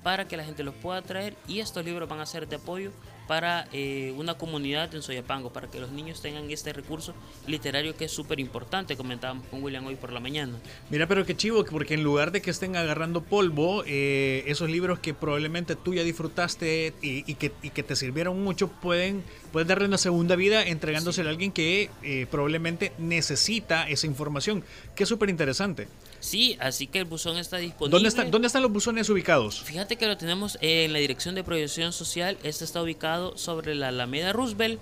para 0.02 0.28
que 0.28 0.36
la 0.36 0.44
gente 0.44 0.62
los 0.62 0.74
pueda 0.74 1.00
traer 1.02 1.34
y 1.48 1.60
estos 1.60 1.84
libros 1.84 2.08
van 2.08 2.20
a 2.20 2.26
ser 2.26 2.46
de 2.46 2.56
apoyo 2.56 2.92
para 3.26 3.68
eh, 3.72 4.12
una 4.16 4.34
comunidad 4.34 4.94
en 4.94 5.02
Soyapango, 5.02 5.52
para 5.52 5.68
que 5.68 5.80
los 5.80 5.90
niños 5.90 6.22
tengan 6.22 6.50
este 6.50 6.72
recurso 6.72 7.14
literario 7.46 7.96
que 7.96 8.06
es 8.06 8.12
súper 8.12 8.40
importante, 8.40 8.96
comentábamos 8.96 9.46
con 9.48 9.62
William 9.62 9.86
hoy 9.86 9.96
por 9.96 10.12
la 10.12 10.20
mañana. 10.20 10.58
Mira, 10.90 11.06
pero 11.06 11.26
qué 11.26 11.36
chivo, 11.36 11.64
porque 11.64 11.94
en 11.94 12.02
lugar 12.02 12.32
de 12.32 12.42
que 12.42 12.50
estén 12.50 12.76
agarrando 12.76 13.22
polvo, 13.22 13.82
eh, 13.86 14.44
esos 14.46 14.70
libros 14.70 14.98
que 14.98 15.14
probablemente 15.14 15.76
tú 15.76 15.94
ya 15.94 16.02
disfrutaste 16.02 16.94
y, 17.02 17.30
y 17.30 17.34
que, 17.34 17.52
y 17.62 17.70
que 17.70 17.82
te 17.82 17.96
sirvieron 17.96 18.42
mucho, 18.42 18.68
pueden, 18.68 19.22
pueden 19.52 19.68
darle 19.68 19.86
una 19.86 19.98
segunda 19.98 20.36
vida 20.36 20.62
entregándosela 20.62 21.30
a 21.30 21.32
alguien 21.32 21.52
que 21.52 21.90
eh, 22.02 22.26
probablemente 22.30 22.92
necesita 22.98 23.88
esa 23.88 24.06
información, 24.06 24.64
que 24.94 25.02
es 25.02 25.08
súper 25.08 25.30
interesante. 25.30 25.88
Sí, 26.26 26.56
así 26.58 26.88
que 26.88 26.98
el 26.98 27.04
buzón 27.04 27.36
está 27.38 27.58
disponible. 27.58 27.92
¿Dónde, 27.92 28.08
está, 28.08 28.24
¿Dónde 28.24 28.46
están 28.48 28.62
los 28.62 28.72
buzones 28.72 29.08
ubicados? 29.08 29.62
Fíjate 29.62 29.94
que 29.96 30.08
lo 30.08 30.16
tenemos 30.16 30.58
en 30.60 30.92
la 30.92 30.98
Dirección 30.98 31.36
de 31.36 31.44
Proyección 31.44 31.92
Social. 31.92 32.36
Este 32.42 32.64
está 32.64 32.82
ubicado 32.82 33.38
sobre 33.38 33.76
la 33.76 33.88
Alameda 33.88 34.32
Roosevelt, 34.32 34.80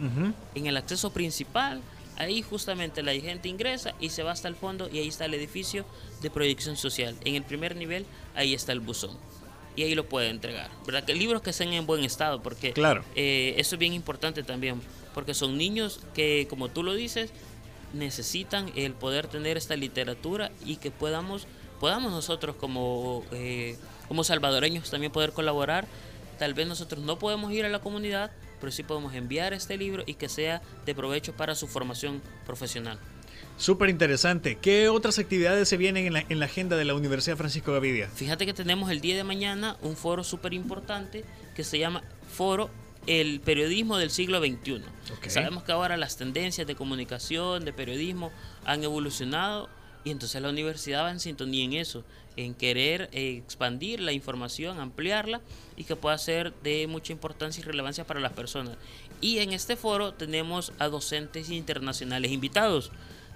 en 0.55 0.67
el 0.67 0.77
acceso 0.79 1.11
principal. 1.13 1.83
Ahí 2.17 2.41
justamente 2.41 3.03
la 3.03 3.13
gente 3.13 3.49
ingresa 3.51 3.93
y 4.01 4.09
se 4.09 4.23
va 4.23 4.33
hasta 4.33 4.49
el 4.49 4.55
fondo 4.57 4.89
y 4.91 4.99
ahí 5.01 5.09
está 5.09 5.27
el 5.27 5.35
edificio 5.35 5.85
de 6.23 6.31
proyección 6.31 6.79
social. 6.79 7.15
En 7.27 7.35
el 7.35 7.43
primer 7.43 7.77
nivel, 7.77 8.07
ahí 8.35 8.55
está 8.55 8.73
el 8.73 8.81
buzón. 8.81 9.11
Y 9.77 9.83
ahí 9.83 9.95
lo 9.95 10.09
puede 10.09 10.31
entregar. 10.31 10.71
¿Verdad? 10.87 11.05
Que 11.05 11.13
libros 11.15 11.43
que 11.43 11.51
estén 11.51 11.75
en 11.75 11.85
buen 11.85 12.05
estado, 12.05 12.41
porque 12.43 12.73
Claro. 12.73 13.05
eh, 13.17 13.55
eso 13.59 13.75
es 13.75 13.79
bien 13.81 13.93
importante 13.93 14.43
también, 14.45 14.81
porque 15.13 15.35
son 15.35 15.59
niños 15.59 16.01
que, 16.15 16.47
como 16.49 16.69
tú 16.71 16.83
lo 16.85 16.95
dices, 16.95 17.33
necesitan 17.95 18.71
el 18.77 18.93
poder 18.93 19.27
tener 19.29 19.57
esta 19.57 19.77
literatura 19.77 20.51
y 20.65 20.77
que 20.77 20.91
podamos, 20.91 21.47
podamos 21.81 22.13
nosotros 22.13 22.57
como, 22.57 23.25
eh, 23.33 23.77
como 24.09 24.25
salvadoreños 24.25 24.91
también 24.91 25.13
poder 25.13 25.33
colaborar. 25.33 25.87
Tal 26.39 26.55
vez 26.55 26.67
nosotros 26.67 27.03
no 27.03 27.19
podemos 27.19 27.53
ir 27.53 27.65
a 27.65 27.69
la 27.69 27.79
comunidad, 27.79 28.33
pero 28.61 28.73
sí 28.73 28.83
podemos 28.83 29.15
enviar 29.15 29.53
este 29.53 29.77
libro 29.77 30.03
y 30.07 30.15
que 30.15 30.29
sea 30.29 30.63
de 30.85 30.95
provecho 30.95 31.33
para 31.33 31.55
su 31.55 31.67
formación 31.67 32.21
profesional. 32.45 32.99
Súper 33.57 33.89
interesante. 33.89 34.59
¿Qué 34.61 34.89
otras 34.89 35.19
actividades 35.21 35.69
se 35.69 35.77
vienen 35.77 36.07
en 36.07 36.13
la, 36.13 36.25
en 36.29 36.41
la 36.41 36.47
agenda 36.47 36.77
de 36.77 36.85
la 36.85 36.95
Universidad 36.95 37.37
Francisco 37.37 37.73
Gavidia? 37.73 38.09
Fíjate 38.09 38.47
que 38.47 38.53
tenemos 38.53 38.91
el 38.91 39.01
día 39.01 39.17
de 39.17 39.23
mañana 39.23 39.77
un 39.81 39.97
foro 39.97 40.25
súper 40.25 40.55
importante 40.55 41.25
que 41.55 41.63
se 41.63 41.79
llama 41.79 42.03
foro 42.29 42.69
el 43.07 43.41
periodismo 43.41 43.99
del 43.99 44.11
siglo 44.11 44.41
XXI. 44.41 44.83
Ok. 45.17 45.29
Sabemos 45.29 45.63
que 45.63 45.73
ahora 45.73 45.97
las 45.97 46.17
tendencias 46.17 46.67
de 46.67 46.75
comunicación, 46.75 47.65
de 47.65 47.73
periodismo, 47.73 48.33
han 48.65 48.83
evolucionado 48.85 49.69
y 50.05 50.11
entonces 50.11 50.41
la 50.41 50.51
universidad 50.51 51.05
va 51.05 51.11
en 51.11 51.21
sintonía 51.21 51.65
en 51.65 51.73
eso, 51.75 52.05
en 52.37 52.55
querer 52.55 53.09
eh, 53.13 53.37
expandir 53.37 54.01
la 54.01 54.13
información, 54.13 54.81
ampliarla 54.81 55.41
y 55.77 55.85
que 55.85 55.97
pueda 55.97 56.17
ser 56.19 56.53
de 56.63 56.87
mucha 56.87 57.13
importancia 57.13 57.61
y 57.61 57.65
relevancia 57.65 58.07
para 58.07 58.21
las 58.21 58.33
personas. 58.33 58.77
Y 59.21 59.39
en 59.39 59.53
este 59.53 59.77
foro 59.77 60.13
tenemos 60.13 60.73
a 60.79 60.89
docentes 60.89 61.49
internacionales 61.49 62.33
invitados. 62.33 62.91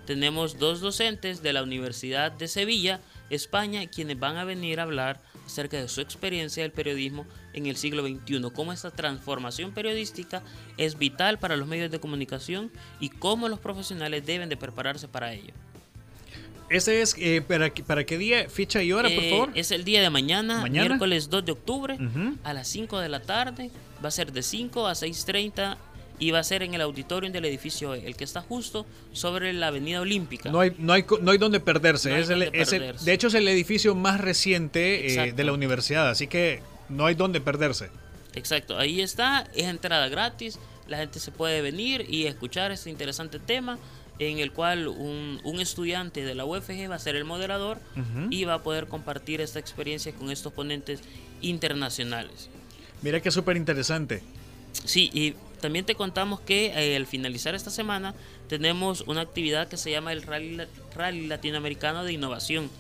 Tenemos 0.07 0.59
dos 0.59 0.81
docentes 0.81 1.43
de 1.43 1.53
la 1.53 1.63
Universidad 1.63 2.33
de 2.33 2.49
Sevilla, 2.49 3.01
España, 3.31 3.87
quienes 3.87 4.19
van 4.19 4.37
a 4.37 4.45
venir 4.45 4.81
a 4.81 4.85
hablar 4.85 5.21
acerca 5.49 5.79
de 5.81 5.89
su 5.89 6.01
experiencia 6.03 6.63
del 6.63 6.73
periodismo 6.73 7.27
en 7.55 7.67
el 7.67 7.77
siglo 7.77 8.07
XXI, 8.07 8.43
cómo 8.55 8.73
esta 8.73 8.91
transformación 8.91 9.73
periodística 9.73 10.43
es 10.77 10.99
vital 10.99 11.39
para 11.39 11.57
los 11.57 11.67
medios 11.67 11.91
de 11.91 11.99
comunicación 11.99 12.71
y 13.01 13.09
cómo 13.09 13.49
los 13.49 13.59
profesionales 13.59 14.25
deben 14.27 14.49
de 14.51 14.57
prepararse 14.59 15.09
para 15.09 15.33
ello. 15.33 15.53
Ese 16.71 17.01
es, 17.01 17.15
eh, 17.19 17.41
¿para, 17.41 17.71
qué- 17.71 17.83
¿para 17.83 18.05
qué 18.05 18.19
día? 18.19 18.47
Ficha 18.51 18.83
y 18.83 18.93
hora, 18.93 19.09
por 19.09 19.25
Eh, 19.25 19.31
favor. 19.31 19.51
Es 19.55 19.71
el 19.71 19.85
día 19.85 20.03
de 20.03 20.11
mañana, 20.11 20.61
¿Mañana? 20.61 20.89
miércoles 20.89 21.31
2 21.31 21.47
de 21.47 21.53
octubre, 21.53 21.97
a 22.45 22.53
las 22.53 22.69
5 22.69 22.99
de 22.99 23.09
la 23.09 23.23
tarde. 23.23 23.71
Va 24.05 24.09
a 24.09 24.13
ser 24.13 24.33
de 24.33 24.43
5 24.43 24.87
a 24.87 24.95
6.30 24.95 25.79
y 26.19 26.31
va 26.33 26.41
a 26.41 26.45
ser 26.45 26.63
en 26.63 26.75
el 26.75 26.81
auditorium 26.81 27.33
del 27.33 27.45
edificio 27.45 27.95
E, 27.95 28.07
el 28.07 28.17
que 28.17 28.25
está 28.25 28.41
justo 28.43 28.87
sobre 29.13 29.53
la 29.53 29.69
Avenida 29.69 30.01
Olímpica. 30.01 30.51
No 30.51 30.61
hay, 30.61 30.73
no 30.79 30.93
hay, 30.93 31.05
no 31.21 31.31
hay 31.31 31.39
donde 31.39 31.61
perderse. 31.61 32.09
No 32.11 32.17
hay 32.17 32.23
es 32.23 32.31
el- 32.31 32.41
donde 32.45 32.59
es 32.61 32.73
el- 32.73 32.79
perderse. 32.81 33.05
de 33.05 33.13
hecho, 33.13 33.27
es 33.29 33.35
el 33.35 33.47
edificio 33.49 33.95
más 33.95 34.21
reciente 34.21 35.27
eh, 35.29 35.33
de 35.33 35.45
la 35.45 35.53
universidad, 35.53 36.09
así 36.11 36.27
que 36.27 36.61
no 36.89 37.07
hay 37.07 37.15
donde 37.15 37.41
perderse. 37.41 37.91
Exacto, 38.35 38.79
ahí 38.79 39.01
está, 39.01 39.47
es 39.55 39.65
entrada 39.65 40.09
gratis, 40.09 40.59
la 40.87 40.99
gente 40.99 41.19
se 41.21 41.31
puede 41.33 41.61
venir 41.63 42.07
y 42.09 42.27
escuchar 42.27 42.71
este 42.73 42.89
interesante 42.91 43.39
tema 43.39 43.79
en 44.21 44.39
el 44.41 44.51
cual 44.53 44.89
un, 44.89 45.41
un 45.45 45.61
estudiante 45.61 46.25
de 46.25 46.35
la 46.35 46.45
UFG 46.45 46.91
va 46.91 46.97
a 46.97 46.99
ser 46.99 47.15
el 47.15 47.25
moderador 47.25 47.79
y 48.31 48.45
va 48.45 48.55
a 48.55 48.63
poder 48.63 48.87
compartir 48.89 49.41
esta 49.41 49.59
experiencia 49.61 50.13
con 50.13 50.31
estos 50.31 50.53
ponentes 50.53 51.01
internacionales. 51.63 52.49
Mira 53.03 53.21
que 53.21 53.29
es 53.29 53.35
súper 53.35 53.57
interesante. 53.57 54.23
Sí, 54.85 55.11
y 55.13 55.35
también 55.61 55.85
te 55.85 55.95
contamos 55.95 56.41
que 56.41 56.67
eh, 56.75 56.97
al 56.97 57.07
finalizar 57.07 57.55
esta 57.55 57.71
semana 57.71 58.15
tenemos 58.49 59.03
una 59.07 59.21
actividad 59.23 59.69
que 59.69 59.77
se 59.77 59.91
llama 59.91 60.13
el 60.13 60.23
Rally, 60.23 60.63
Rally 60.95 61.27
Latinoamericano 61.27 62.05
de 62.05 62.13
Innovación. 62.13 62.71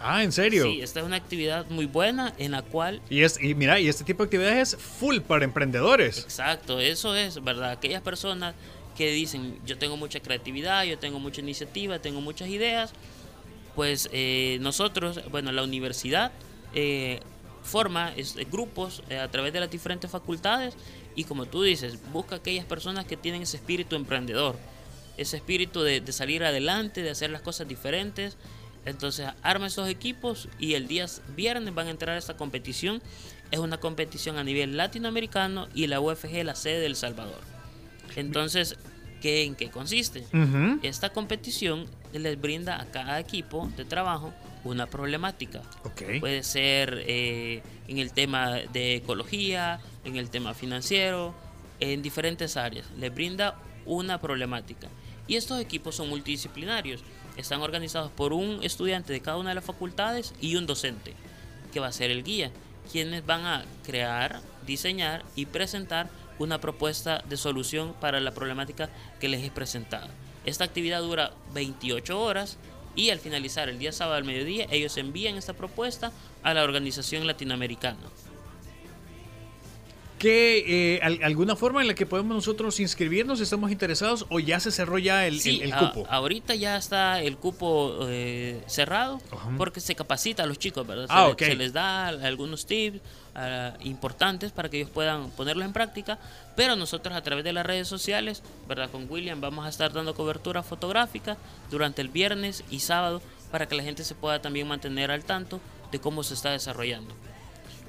Ah, 0.00 0.22
¿en 0.22 0.30
serio? 0.30 0.62
Sí, 0.64 0.80
esta 0.80 1.00
es 1.00 1.06
una 1.06 1.16
actividad 1.16 1.66
muy 1.70 1.86
buena 1.86 2.32
en 2.38 2.52
la 2.52 2.62
cual 2.62 3.00
Y, 3.10 3.22
es, 3.22 3.42
y 3.42 3.54
mira, 3.56 3.80
y 3.80 3.88
este 3.88 4.04
tipo 4.04 4.22
de 4.22 4.26
actividades 4.26 4.74
es 4.74 4.80
full 4.80 5.18
para 5.20 5.44
emprendedores. 5.44 6.18
Exacto, 6.20 6.78
eso 6.78 7.16
es, 7.16 7.42
¿verdad? 7.42 7.72
Aquellas 7.72 8.02
personas 8.02 8.54
que 8.96 9.10
dicen, 9.10 9.58
yo 9.66 9.76
tengo 9.76 9.96
mucha 9.96 10.20
creatividad, 10.20 10.84
yo 10.84 10.98
tengo 10.98 11.18
mucha 11.18 11.40
iniciativa, 11.40 11.98
tengo 11.98 12.20
muchas 12.20 12.48
ideas, 12.48 12.92
pues 13.74 14.08
eh, 14.12 14.58
nosotros, 14.60 15.20
bueno, 15.30 15.50
la 15.52 15.62
universidad 15.62 16.30
eh, 16.74 17.20
forma 17.62 18.12
es- 18.16 18.34
grupos 18.50 19.02
eh, 19.10 19.18
a 19.18 19.28
través 19.30 19.52
de 19.52 19.60
las 19.60 19.70
diferentes 19.70 20.10
facultades 20.10 20.74
y 21.18 21.24
como 21.24 21.46
tú 21.46 21.64
dices, 21.64 21.98
busca 22.12 22.36
aquellas 22.36 22.64
personas 22.64 23.04
que 23.04 23.16
tienen 23.16 23.42
ese 23.42 23.56
espíritu 23.56 23.96
emprendedor, 23.96 24.56
ese 25.16 25.38
espíritu 25.38 25.82
de, 25.82 26.00
de 26.00 26.12
salir 26.12 26.44
adelante, 26.44 27.02
de 27.02 27.10
hacer 27.10 27.30
las 27.30 27.42
cosas 27.42 27.66
diferentes. 27.66 28.36
Entonces 28.84 29.26
arma 29.42 29.66
estos 29.66 29.88
equipos 29.88 30.48
y 30.60 30.74
el 30.74 30.86
día 30.86 31.06
viernes 31.34 31.74
van 31.74 31.88
a 31.88 31.90
entrar 31.90 32.14
a 32.14 32.18
esta 32.18 32.36
competición. 32.36 33.02
Es 33.50 33.58
una 33.58 33.78
competición 33.80 34.38
a 34.38 34.44
nivel 34.44 34.76
latinoamericano 34.76 35.66
y 35.74 35.88
la 35.88 36.00
UFG 36.00 36.36
es 36.36 36.44
la 36.44 36.54
sede 36.54 36.78
del 36.78 36.94
Salvador. 36.94 37.40
Entonces, 38.14 38.76
¿qué, 39.20 39.42
¿en 39.42 39.56
qué 39.56 39.70
consiste? 39.70 40.24
Esta 40.84 41.10
competición 41.10 41.86
les 42.12 42.40
brinda 42.40 42.80
a 42.80 42.86
cada 42.86 43.18
equipo 43.20 43.68
de 43.76 43.84
trabajo 43.84 44.32
una 44.64 44.86
problemática. 44.86 45.62
Puede 46.20 46.42
ser 46.42 47.04
eh, 47.06 47.62
en 47.86 47.98
el 47.98 48.12
tema 48.12 48.50
de 48.72 48.96
ecología, 48.96 49.80
en 50.04 50.16
el 50.16 50.30
tema 50.30 50.54
financiero, 50.54 51.34
en 51.80 52.02
diferentes 52.02 52.56
áreas. 52.56 52.86
Les 52.98 53.14
brinda 53.14 53.56
una 53.86 54.20
problemática. 54.20 54.88
Y 55.26 55.36
estos 55.36 55.60
equipos 55.60 55.96
son 55.96 56.08
multidisciplinarios. 56.08 57.02
Están 57.36 57.60
organizados 57.60 58.10
por 58.10 58.32
un 58.32 58.62
estudiante 58.62 59.12
de 59.12 59.20
cada 59.20 59.36
una 59.36 59.50
de 59.50 59.56
las 59.56 59.64
facultades 59.64 60.34
y 60.40 60.56
un 60.56 60.66
docente, 60.66 61.14
que 61.72 61.80
va 61.80 61.88
a 61.88 61.92
ser 61.92 62.10
el 62.10 62.24
guía, 62.24 62.50
quienes 62.90 63.24
van 63.24 63.46
a 63.46 63.64
crear, 63.84 64.40
diseñar 64.66 65.24
y 65.36 65.46
presentar 65.46 66.10
una 66.38 66.60
propuesta 66.60 67.22
de 67.28 67.36
solución 67.36 67.94
para 68.00 68.20
la 68.20 68.32
problemática 68.32 68.88
que 69.20 69.28
les 69.28 69.42
es 69.42 69.50
presentada. 69.50 70.08
Esta 70.48 70.64
actividad 70.64 71.02
dura 71.02 71.32
28 71.52 72.18
horas 72.18 72.56
y 72.96 73.10
al 73.10 73.18
finalizar 73.18 73.68
el 73.68 73.78
día 73.78 73.92
sábado 73.92 74.16
al 74.16 74.24
mediodía 74.24 74.66
ellos 74.70 74.96
envían 74.96 75.36
esta 75.36 75.52
propuesta 75.52 76.10
a 76.42 76.54
la 76.54 76.64
organización 76.64 77.26
latinoamericana. 77.26 77.98
¿Qué, 80.18 80.96
eh, 80.96 81.00
al- 81.02 81.22
¿Alguna 81.22 81.54
forma 81.54 81.80
en 81.80 81.86
la 81.86 81.94
que 81.94 82.04
podemos 82.04 82.34
nosotros 82.34 82.80
inscribirnos? 82.80 83.40
¿Estamos 83.40 83.70
interesados 83.70 84.26
o 84.30 84.40
ya 84.40 84.58
se 84.58 84.72
cerró 84.72 84.98
ya 84.98 85.26
el, 85.26 85.40
Sí, 85.40 85.56
el- 85.60 85.68
el 85.68 85.72
a- 85.74 85.78
cupo? 85.78 86.06
ahorita 86.10 86.56
ya 86.56 86.76
está 86.76 87.22
el 87.22 87.36
cupo 87.36 88.00
eh, 88.08 88.60
cerrado 88.66 89.20
Ajá. 89.30 89.50
porque 89.56 89.80
se 89.80 89.94
capacita 89.94 90.42
a 90.42 90.46
los 90.46 90.58
chicos, 90.58 90.84
¿verdad? 90.86 91.06
Se, 91.06 91.12
Ah, 91.12 91.28
le- 91.38 91.46
se 91.46 91.54
les 91.54 91.72
da 91.72 92.08
algunos 92.08 92.66
tips 92.66 93.00
ah, 93.36 93.74
importantes 93.84 94.50
para 94.50 94.68
que 94.68 94.78
ellos 94.78 94.90
puedan 94.90 95.30
ponerlos 95.30 95.64
en 95.64 95.72
práctica, 95.72 96.18
pero 96.56 96.74
nosotros 96.74 97.14
a 97.14 97.22
través 97.22 97.44
de 97.44 97.52
las 97.52 97.64
redes 97.64 97.86
sociales, 97.86 98.42
¿verdad? 98.66 98.90
Con 98.90 99.06
William 99.08 99.40
vamos 99.40 99.64
a 99.66 99.68
estar 99.68 99.92
dando 99.92 100.14
cobertura 100.14 100.64
fotográfica 100.64 101.36
durante 101.70 102.02
el 102.02 102.08
viernes 102.08 102.64
y 102.70 102.80
sábado 102.80 103.22
para 103.52 103.66
que 103.68 103.76
la 103.76 103.84
gente 103.84 104.02
se 104.02 104.16
pueda 104.16 104.42
también 104.42 104.66
mantener 104.66 105.12
al 105.12 105.24
tanto 105.24 105.60
de 105.92 106.00
cómo 106.00 106.24
se 106.24 106.34
está 106.34 106.50
desarrollando. 106.50 107.14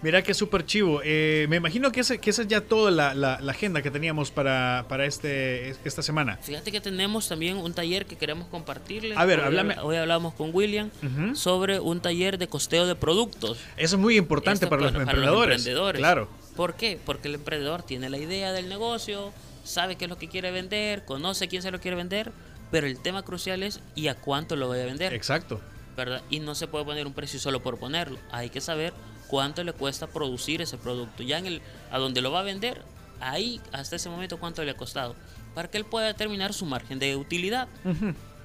Mira 0.01 0.21
que 0.21 0.33
súper 0.33 0.65
chivo. 0.65 1.01
Eh, 1.03 1.45
me 1.49 1.57
imagino 1.57 1.91
que, 1.91 1.99
ese- 2.01 2.19
que 2.19 2.29
esa 2.29 2.43
es 2.43 2.47
ya 2.47 2.61
toda 2.61 2.89
la, 2.91 3.13
la- 3.13 3.39
la 3.41 3.51
agenda 3.51 3.81
que 3.81 3.91
teníamos 3.91 4.31
para, 4.31 4.85
para 4.87 5.05
este, 5.05 5.71
esta 5.83 6.01
semana. 6.01 6.37
Fíjate 6.41 6.71
que 6.71 6.79
tenemos 6.81 7.27
también 7.27 7.57
un 7.57 7.73
taller 7.73 8.05
que 8.05 8.15
queremos 8.17 8.47
compartirles. 8.47 9.17
A 9.17 9.25
ver, 9.25 9.39
hoy, 9.39 9.45
háblame. 9.47 9.73
habla- 9.73 9.85
Hoy 9.85 9.95
hablamos 9.97 10.33
con 10.35 10.51
William 10.53 10.89
sobre 11.35 11.79
un 11.79 11.99
taller 12.01 12.37
de 12.37 12.47
costeo 12.47 12.87
de 12.87 12.95
productos. 12.95 13.57
Eso 13.77 13.95
es 13.95 14.01
muy 14.01 14.15
importante 14.17 14.65
Esto 14.65 14.69
para, 14.69 14.83
los, 14.83 14.95
emprendedores. 14.95 15.57
emprendedores. 15.57 15.99
Claro. 15.99 16.29
¿Por 16.55 16.75
qué? 16.75 16.99
Porque 17.05 17.27
el 17.27 17.35
emprendedor 17.35 17.83
tiene 17.83 18.09
la 18.09 18.17
idea 18.17 18.51
del 18.51 18.67
negocio, 18.69 19.31
sabe 19.63 19.95
qué 19.95 20.05
es 20.05 20.09
lo 20.09 20.17
que 20.17 20.27
quiere 20.29 20.51
vender, 20.51 21.05
conoce 21.05 21.47
quién 21.47 21.61
se 21.61 21.71
lo 21.71 21.79
quiere 21.79 21.95
vender, 21.97 22.31
pero 22.71 22.87
el 22.87 22.99
tema 22.99 23.23
crucial 23.23 23.63
es 23.63 23.79
¿y 23.95 24.07
a 24.07 24.15
cuánto 24.15 24.55
lo 24.55 24.67
voy 24.67 24.79
a 24.79 24.85
vender? 24.85 25.13
Exacto. 25.13 25.59
¿verdad? 25.97 26.21
Y 26.29 26.39
no 26.39 26.55
se 26.55 26.67
puede 26.67 26.85
poner 26.85 27.05
un 27.07 27.13
precio 27.13 27.39
solo 27.41 27.61
por 27.61 27.77
ponerlo. 27.77 28.19
Hay 28.31 28.49
que 28.49 28.61
saber 28.61 28.93
cuánto 29.29 29.63
le 29.63 29.73
cuesta 29.73 30.07
producir 30.07 30.61
ese 30.61 30.77
producto. 30.77 31.23
Ya 31.23 31.37
en 31.37 31.45
el 31.45 31.61
a 31.91 31.99
donde 31.99 32.21
lo 32.21 32.31
va 32.31 32.39
a 32.39 32.43
vender, 32.43 32.81
ahí 33.21 33.61
hasta 33.71 33.95
ese 33.95 34.09
momento 34.09 34.39
cuánto 34.39 34.63
le 34.63 34.71
ha 34.71 34.77
costado, 34.77 35.15
para 35.53 35.69
que 35.69 35.77
él 35.77 35.85
pueda 35.85 36.07
determinar 36.07 36.53
su 36.53 36.65
margen 36.65 36.99
de 36.99 37.15
utilidad. 37.15 37.67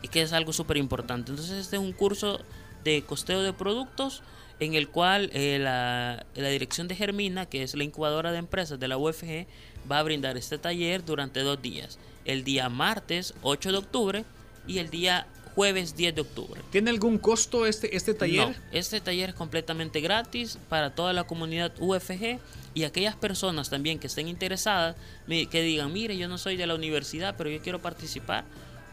Y 0.03 0.09
que 0.09 0.20
es 0.20 0.35
algo 0.35 0.53
súper 0.53 0.77
importante. 0.77 1.31
Entonces 1.31 1.57
este 1.57 1.77
es 1.77 1.83
un 1.83 1.92
curso 1.92 2.38
de 2.85 3.03
costeo 3.03 3.42
de 3.42 3.55
productos 3.55 4.23
en 4.61 4.75
el 4.75 4.88
cual 4.88 5.31
eh, 5.33 5.59
la, 5.59 6.27
la 6.35 6.49
dirección 6.49 6.88
de 6.88 6.94
Germina, 6.94 7.47
que 7.47 7.62
es 7.62 7.75
la 7.75 7.85
incubadora 7.85 8.31
de 8.31 8.38
empresas 8.38 8.79
de 8.79 8.87
la 8.87 8.99
UFG, 8.99 9.47
va 9.90 9.99
a 9.99 10.03
brindar 10.03 10.37
este 10.37 10.59
taller 10.59 11.05
durante 11.05 11.40
dos 11.40 11.61
días. 11.61 11.99
El 12.27 12.44
día 12.44 12.68
martes 12.68 13.35
8 13.42 13.73
de 13.73 13.79
octubre 13.79 14.25
y 14.66 14.79
el 14.79 14.90
día 14.90 15.27
jueves 15.55 15.97
10 15.97 16.14
de 16.14 16.21
octubre. 16.21 16.61
¿Tiene 16.71 16.90
algún 16.90 17.19
costo 17.19 17.67
este, 17.67 17.97
este 17.97 18.14
taller? 18.14 18.49
No, 18.49 18.55
este 18.73 19.01
taller 19.01 19.31
es 19.31 19.35
completamente 19.35 20.01
gratis 20.01 20.59
para 20.69 20.95
toda 20.95 21.12
la 21.12 21.25
comunidad 21.25 21.73
UFG 21.79 22.38
y 22.75 22.85
aquellas 22.85 23.14
personas 23.14 23.71
también 23.71 23.99
que 23.99 24.09
estén 24.09 24.29
interesadas, 24.29 24.97
que 25.29 25.62
digan, 25.62 25.93
mire, 25.93 26.17
yo 26.17 26.29
no 26.29 26.38
soy 26.38 26.57
de 26.57 26.67
la 26.67 26.75
universidad, 26.75 27.37
pero 27.38 27.51
yo 27.51 27.61
quiero 27.61 27.81
participar, 27.81 28.45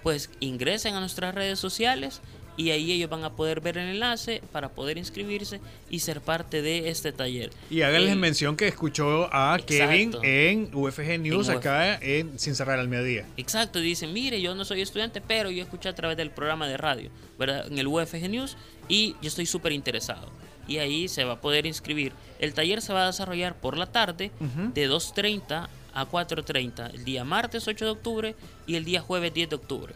pues 0.03 0.29
ingresen 0.39 0.95
a 0.95 0.99
nuestras 0.99 1.33
redes 1.33 1.59
sociales 1.59 2.21
y 2.61 2.71
ahí 2.71 2.91
ellos 2.91 3.09
van 3.09 3.23
a 3.23 3.31
poder 3.33 3.59
ver 3.61 3.77
el 3.77 3.87
enlace 3.89 4.41
para 4.51 4.69
poder 4.69 4.97
inscribirse 4.97 5.59
y 5.89 5.99
ser 5.99 6.21
parte 6.21 6.61
de 6.61 6.89
este 6.89 7.11
taller. 7.11 7.49
Y 7.69 7.81
háganles 7.81 8.11
El- 8.11 8.19
mención 8.19 8.55
que 8.55 8.67
escuchó 8.67 9.27
a 9.33 9.55
Exacto. 9.59 9.65
Kevin 9.67 10.15
en 10.23 10.69
UFG 10.75 11.19
News 11.19 11.49
En 11.49 11.57
acá 11.57 11.95
en 12.01 12.37
Sin 12.39 12.55
Cerrar 12.55 12.79
al 12.79 12.87
Mediodía. 12.87 13.25
Exacto, 13.37 13.79
dicen, 13.79 14.13
mire, 14.13 14.41
yo 14.41 14.53
no 14.55 14.63
soy 14.65 14.81
estudiante, 14.81 15.21
pero 15.21 15.49
yo 15.51 15.63
escuché 15.63 15.89
a 15.89 15.95
través 15.95 16.17
del 16.17 16.29
programa 16.31 16.67
de 16.67 16.77
radio, 16.77 17.09
¿verdad? 17.39 17.67
En 17.67 17.77
el 17.79 17.87
UFG 17.87 18.29
News 18.29 18.57
y 18.87 19.15
yo 19.21 19.27
estoy 19.27 19.45
súper 19.45 19.71
interesado. 19.71 20.29
Y 20.67 20.77
ahí 20.77 21.07
se 21.07 21.23
va 21.23 21.33
a 21.33 21.41
poder 21.41 21.65
inscribir. 21.65 22.13
El 22.39 22.53
taller 22.53 22.81
se 22.81 22.93
va 22.93 23.03
a 23.03 23.07
desarrollar 23.07 23.55
por 23.59 23.77
la 23.77 23.87
tarde 23.87 24.31
de 24.39 24.89
2.30 24.89 25.67
a 25.93 26.05
4.30, 26.07 26.93
el 26.93 27.03
día 27.03 27.23
martes 27.25 27.67
8 27.67 27.83
de 27.85 27.91
octubre 27.91 28.35
y 28.67 28.75
el 28.75 28.85
día 28.85 29.01
jueves 29.01 29.33
10 29.33 29.49
de 29.49 29.55
octubre. 29.55 29.93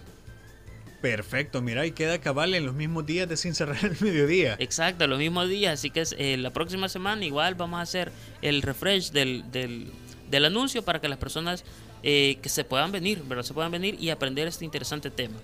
Perfecto, 1.05 1.61
mira, 1.61 1.85
y 1.85 1.91
queda 1.91 2.19
cabal 2.19 2.55
en 2.55 2.65
los 2.65 2.73
mismos 2.73 3.05
días 3.05 3.29
de 3.29 3.37
Sin 3.37 3.53
Cerrar 3.53 3.77
al 3.85 3.95
Mediodía. 4.01 4.55
Exacto, 4.57 5.05
los 5.05 5.19
mismos 5.19 5.47
días, 5.47 5.75
así 5.75 5.91
que 5.91 6.01
es, 6.01 6.15
eh, 6.17 6.35
la 6.35 6.51
próxima 6.51 6.89
semana 6.89 7.23
igual 7.23 7.53
vamos 7.53 7.77
a 7.77 7.83
hacer 7.83 8.11
el 8.41 8.63
refresh 8.63 9.11
del, 9.11 9.43
del, 9.51 9.91
del 10.31 10.45
anuncio 10.45 10.83
para 10.83 10.99
que 10.99 11.07
las 11.07 11.19
personas 11.19 11.63
eh, 12.01 12.39
que 12.41 12.49
se 12.49 12.63
puedan 12.63 12.91
venir, 12.91 13.21
¿verdad? 13.23 13.43
Se 13.43 13.53
puedan 13.53 13.71
venir 13.71 13.97
y 13.99 14.09
aprender 14.09 14.47
este 14.47 14.65
interesante 14.65 15.11
tema. 15.11 15.35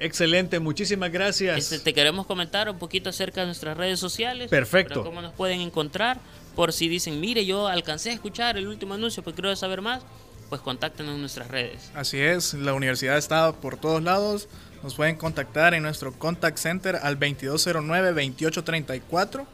Excelente, 0.00 0.58
muchísimas 0.60 1.12
gracias. 1.12 1.58
Este, 1.58 1.78
te 1.78 1.92
queremos 1.92 2.24
comentar 2.24 2.70
un 2.70 2.78
poquito 2.78 3.10
acerca 3.10 3.42
de 3.42 3.48
nuestras 3.48 3.76
redes 3.76 4.00
sociales. 4.00 4.48
Perfecto. 4.48 4.94
¿verdad? 4.94 5.04
¿Cómo 5.04 5.20
nos 5.20 5.34
pueden 5.34 5.60
encontrar? 5.60 6.20
Por 6.56 6.72
si 6.72 6.88
dicen, 6.88 7.20
mire, 7.20 7.44
yo 7.44 7.68
alcancé 7.68 8.08
a 8.08 8.12
escuchar 8.14 8.56
el 8.56 8.66
último 8.66 8.94
anuncio, 8.94 9.22
pero 9.22 9.34
quiero 9.34 9.54
saber 9.56 9.82
más, 9.82 10.02
pues 10.48 10.62
contáctenos 10.62 11.16
en 11.16 11.20
nuestras 11.20 11.48
redes. 11.48 11.90
Así 11.94 12.18
es, 12.18 12.54
la 12.54 12.72
universidad 12.72 13.18
está 13.18 13.52
por 13.52 13.76
todos 13.76 14.02
lados. 14.02 14.48
Nos 14.82 14.94
pueden 14.94 15.16
contactar 15.16 15.74
en 15.74 15.82
nuestro 15.82 16.12
contact 16.12 16.56
center 16.58 16.96
al 16.96 17.20
2209-2834, 17.20 19.46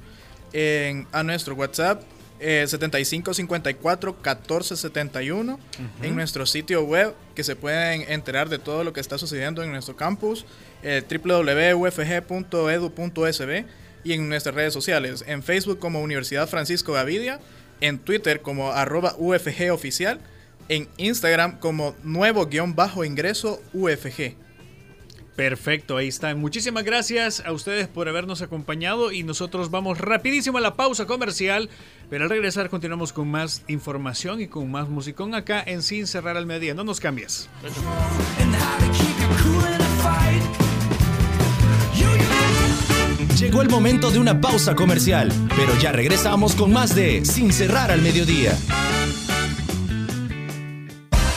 en, 0.52 1.06
a 1.12 1.22
nuestro 1.22 1.54
WhatsApp 1.54 2.02
eh, 2.40 2.64
7554-1471, 2.68 5.58
en 6.02 6.14
nuestro 6.14 6.44
sitio 6.46 6.84
web 6.84 7.14
que 7.34 7.42
se 7.44 7.56
pueden 7.56 8.10
enterar 8.10 8.48
de 8.48 8.58
todo 8.58 8.84
lo 8.84 8.92
que 8.92 9.00
está 9.00 9.18
sucediendo 9.18 9.62
en 9.62 9.72
nuestro 9.72 9.96
campus, 9.96 10.46
eh, 10.82 11.02
www.ufg.edu.sb 11.10 13.64
y 14.04 14.12
en 14.12 14.28
nuestras 14.28 14.54
redes 14.54 14.72
sociales, 14.72 15.24
en 15.26 15.42
Facebook 15.42 15.80
como 15.80 16.00
Universidad 16.00 16.48
Francisco 16.48 16.92
Gavidia, 16.92 17.40
en 17.80 17.98
Twitter 17.98 18.40
como 18.40 18.70
arroba 18.70 19.16
UFG 19.18 19.72
oficial, 19.72 20.20
en 20.68 20.86
Instagram 20.96 21.58
como 21.58 21.96
nuevo-ingreso 22.04 23.60
UFG. 23.72 24.36
Perfecto, 25.38 25.96
ahí 25.96 26.08
están. 26.08 26.40
Muchísimas 26.40 26.82
gracias 26.82 27.44
a 27.46 27.52
ustedes 27.52 27.86
por 27.86 28.08
habernos 28.08 28.42
acompañado 28.42 29.12
y 29.12 29.22
nosotros 29.22 29.70
vamos 29.70 29.98
rapidísimo 29.98 30.58
a 30.58 30.60
la 30.60 30.74
pausa 30.74 31.06
comercial, 31.06 31.70
pero 32.10 32.24
al 32.24 32.30
regresar 32.30 32.68
continuamos 32.68 33.12
con 33.12 33.30
más 33.30 33.62
información 33.68 34.40
y 34.40 34.48
con 34.48 34.68
más 34.68 34.88
musicón 34.88 35.36
acá 35.36 35.62
en 35.64 35.82
Sin 35.82 36.08
Cerrar 36.08 36.36
al 36.36 36.46
Mediodía. 36.46 36.74
No 36.74 36.82
nos 36.82 36.98
cambies. 36.98 37.48
Llegó 43.38 43.62
el 43.62 43.68
momento 43.68 44.10
de 44.10 44.18
una 44.18 44.40
pausa 44.40 44.74
comercial, 44.74 45.32
pero 45.54 45.72
ya 45.78 45.92
regresamos 45.92 46.56
con 46.56 46.72
más 46.72 46.96
de 46.96 47.24
Sin 47.24 47.52
cerrar 47.52 47.92
al 47.92 48.02
mediodía. 48.02 48.58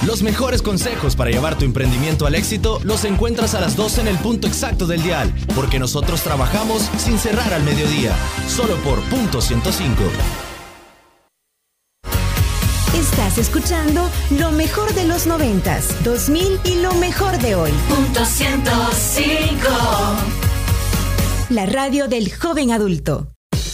Los 0.06 0.24
mejores 0.24 0.64
consejos 0.64 1.16
para 1.16 1.30
llevar 1.30 1.58
tu 1.60 1.66
emprendimiento 1.66 2.26
al 2.26 2.34
éxito 2.34 2.80
los 2.84 3.06
encuentras 3.06 3.54
a 3.54 3.62
las 3.62 3.76
12 3.76 4.02
en 4.02 4.08
el 4.08 4.18
punto 4.18 4.48
exacto 4.48 4.88
del 4.88 5.04
dial, 5.04 5.32
porque 5.54 5.78
nosotros 5.78 6.24
trabajamos 6.24 6.90
sin 6.98 7.20
cerrar 7.20 7.54
al 7.54 7.64
mediodía, 7.64 8.16
solo 8.48 8.76
por 8.78 9.00
punto 9.10 9.42
105. 9.42 10.02
Estás 12.96 13.38
escuchando 13.38 14.10
lo 14.32 14.52
mejor 14.52 14.92
de 14.96 15.06
los 15.06 15.28
90s, 15.28 16.00
2000 16.04 16.60
y 16.64 16.82
lo 16.82 16.94
mejor 16.96 17.38
de 17.38 17.54
hoy. 17.54 17.72
Punto 17.88 18.26
105. 18.26 19.68
La 21.50 21.68
radio 21.68 22.08
del 22.08 22.34
joven 22.34 22.72
adulto. 22.72 23.34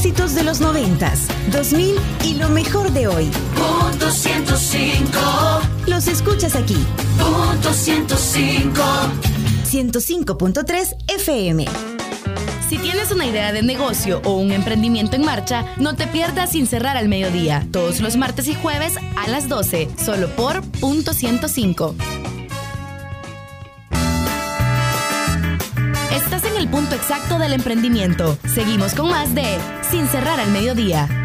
éxitos 0.00 0.34
de 0.34 0.44
los 0.44 0.62
90s, 0.62 1.28
2000 1.52 1.94
y 2.24 2.34
lo 2.36 2.48
mejor 2.48 2.90
de 2.92 3.06
hoy. 3.06 3.30
Punto 3.54 4.10
105. 4.10 5.10
Los 5.88 6.08
escuchas 6.08 6.56
aquí. 6.56 6.78
Punto 7.18 7.70
105. 7.70 8.80
105.3 9.70 10.94
FM. 11.06 11.66
Si 12.66 12.78
tienes 12.78 13.12
una 13.12 13.26
idea 13.26 13.52
de 13.52 13.62
negocio 13.62 14.22
o 14.24 14.36
un 14.36 14.52
emprendimiento 14.52 15.16
en 15.16 15.24
marcha, 15.26 15.66
no 15.76 15.94
te 15.94 16.06
pierdas 16.06 16.52
sin 16.52 16.66
cerrar 16.66 16.96
al 16.96 17.08
mediodía, 17.08 17.66
todos 17.70 18.00
los 18.00 18.16
martes 18.16 18.48
y 18.48 18.54
jueves 18.54 18.94
a 19.18 19.28
las 19.28 19.50
12, 19.50 19.90
solo 20.02 20.34
por 20.34 20.62
punto 20.80 21.12
105. 21.12 21.94
Punto 26.70 26.94
exacto 26.94 27.38
del 27.38 27.52
emprendimiento. 27.52 28.38
Seguimos 28.46 28.94
con 28.94 29.08
más 29.08 29.34
de 29.34 29.58
Sin 29.90 30.06
cerrar 30.06 30.38
al 30.40 30.50
mediodía. 30.50 31.19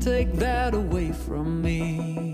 Take 0.00 0.32
that 0.34 0.74
away 0.74 1.12
from 1.12 1.60
me. 1.62 2.27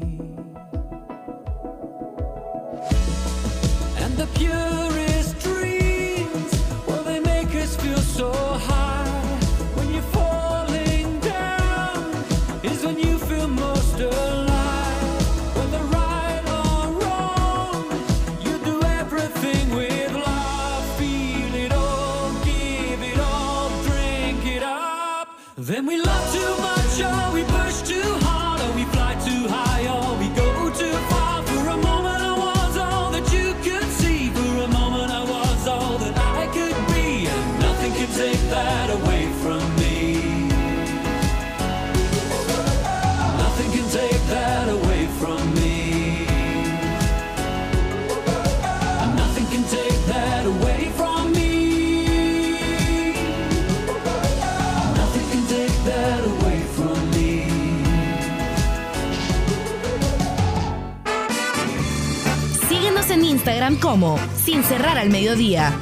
Como 63.77 64.19
Sin 64.45 64.63
Cerrar 64.63 64.99
al 64.99 65.11
Mediodía. 65.11 65.73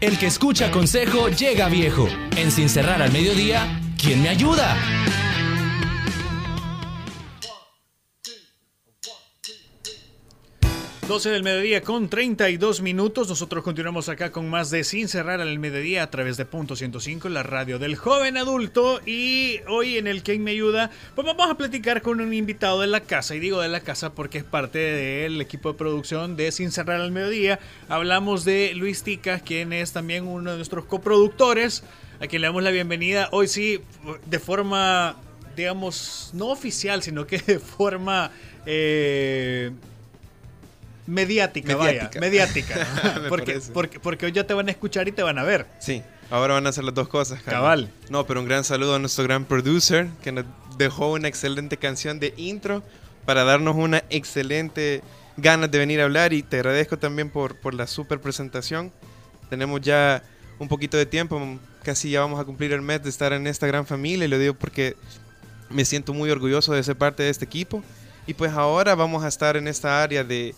El 0.00 0.18
que 0.18 0.26
escucha 0.26 0.70
consejo 0.70 1.28
llega 1.28 1.68
viejo. 1.68 2.08
En 2.36 2.50
Sin 2.50 2.68
Cerrar 2.68 3.02
al 3.02 3.12
Mediodía, 3.12 3.80
¿quién 3.96 4.22
me 4.22 4.28
ayuda? 4.28 4.76
12 11.12 11.28
del 11.28 11.42
mediodía 11.42 11.82
con 11.82 12.08
32 12.08 12.80
minutos. 12.80 13.28
Nosotros 13.28 13.62
continuamos 13.62 14.08
acá 14.08 14.32
con 14.32 14.48
más 14.48 14.70
de 14.70 14.82
Sin 14.82 15.08
Cerrar 15.08 15.42
al 15.42 15.58
Mediodía 15.58 16.04
a 16.04 16.10
través 16.10 16.38
de 16.38 16.46
Punto 16.46 16.74
105, 16.74 17.28
la 17.28 17.42
radio 17.42 17.78
del 17.78 17.96
joven 17.96 18.38
adulto. 18.38 18.98
Y 19.04 19.60
hoy 19.68 19.98
en 19.98 20.06
el 20.06 20.22
Quien 20.22 20.42
Me 20.42 20.52
Ayuda, 20.52 20.90
pues 21.14 21.26
vamos 21.26 21.50
a 21.50 21.54
platicar 21.58 22.00
con 22.00 22.22
un 22.22 22.32
invitado 22.32 22.80
de 22.80 22.86
la 22.86 23.00
casa. 23.00 23.34
Y 23.34 23.40
digo 23.40 23.60
de 23.60 23.68
la 23.68 23.80
casa 23.80 24.14
porque 24.14 24.38
es 24.38 24.44
parte 24.44 24.78
del 24.78 25.38
equipo 25.42 25.72
de 25.72 25.78
producción 25.78 26.34
de 26.34 26.50
Sin 26.50 26.72
Cerrar 26.72 27.02
al 27.02 27.12
Mediodía. 27.12 27.60
Hablamos 27.90 28.46
de 28.46 28.72
Luis 28.74 29.02
Tica, 29.02 29.40
quien 29.40 29.74
es 29.74 29.92
también 29.92 30.26
uno 30.26 30.52
de 30.52 30.56
nuestros 30.56 30.86
coproductores, 30.86 31.84
a 32.22 32.26
quien 32.26 32.40
le 32.40 32.48
damos 32.48 32.62
la 32.62 32.70
bienvenida. 32.70 33.28
Hoy 33.32 33.48
sí, 33.48 33.82
de 34.24 34.38
forma, 34.38 35.16
digamos, 35.56 36.30
no 36.32 36.46
oficial, 36.46 37.02
sino 37.02 37.26
que 37.26 37.36
de 37.36 37.58
forma... 37.58 38.30
eh, 38.64 39.72
mediática, 41.12 41.76
Mediática. 41.76 42.20
vaya, 42.20 42.20
mediática. 42.20 43.20
Me 43.22 43.28
porque, 43.28 43.60
porque, 43.72 44.00
porque 44.00 44.26
hoy 44.26 44.32
ya 44.32 44.46
te 44.46 44.54
van 44.54 44.68
a 44.68 44.70
escuchar 44.70 45.06
y 45.08 45.12
te 45.12 45.22
van 45.22 45.38
a 45.38 45.42
ver. 45.42 45.66
Sí, 45.78 46.02
ahora 46.30 46.54
van 46.54 46.66
a 46.66 46.70
hacer 46.70 46.84
las 46.84 46.94
dos 46.94 47.08
cosas. 47.08 47.40
Carlos. 47.42 47.60
Cabal. 47.60 47.90
No, 48.08 48.26
pero 48.26 48.40
un 48.40 48.46
gran 48.46 48.64
saludo 48.64 48.96
a 48.96 48.98
nuestro 48.98 49.24
gran 49.24 49.44
producer 49.44 50.08
que 50.22 50.32
nos 50.32 50.44
dejó 50.78 51.12
una 51.12 51.28
excelente 51.28 51.76
canción 51.76 52.18
de 52.18 52.32
intro 52.36 52.82
para 53.26 53.44
darnos 53.44 53.76
una 53.76 54.02
excelente 54.10 55.02
ganas 55.36 55.70
de 55.70 55.78
venir 55.78 56.00
a 56.00 56.04
hablar 56.04 56.32
y 56.32 56.42
te 56.42 56.56
agradezco 56.56 56.98
también 56.98 57.30
por, 57.30 57.56
por 57.56 57.74
la 57.74 57.86
super 57.86 58.20
presentación. 58.20 58.92
Tenemos 59.50 59.80
ya 59.80 60.22
un 60.58 60.68
poquito 60.68 60.96
de 60.96 61.06
tiempo, 61.06 61.40
casi 61.82 62.10
ya 62.10 62.20
vamos 62.20 62.40
a 62.40 62.44
cumplir 62.44 62.72
el 62.72 62.82
mes 62.82 63.02
de 63.02 63.10
estar 63.10 63.32
en 63.32 63.46
esta 63.46 63.66
gran 63.66 63.86
familia 63.86 64.24
y 64.24 64.28
lo 64.28 64.38
digo 64.38 64.54
porque 64.54 64.96
me 65.68 65.84
siento 65.84 66.14
muy 66.14 66.30
orgulloso 66.30 66.72
de 66.72 66.82
ser 66.82 66.96
parte 66.96 67.22
de 67.22 67.30
este 67.30 67.44
equipo. 67.44 67.82
Y 68.26 68.34
pues 68.34 68.52
ahora 68.52 68.94
vamos 68.94 69.24
a 69.24 69.28
estar 69.28 69.56
en 69.56 69.66
esta 69.66 70.02
área 70.02 70.22
de, 70.22 70.54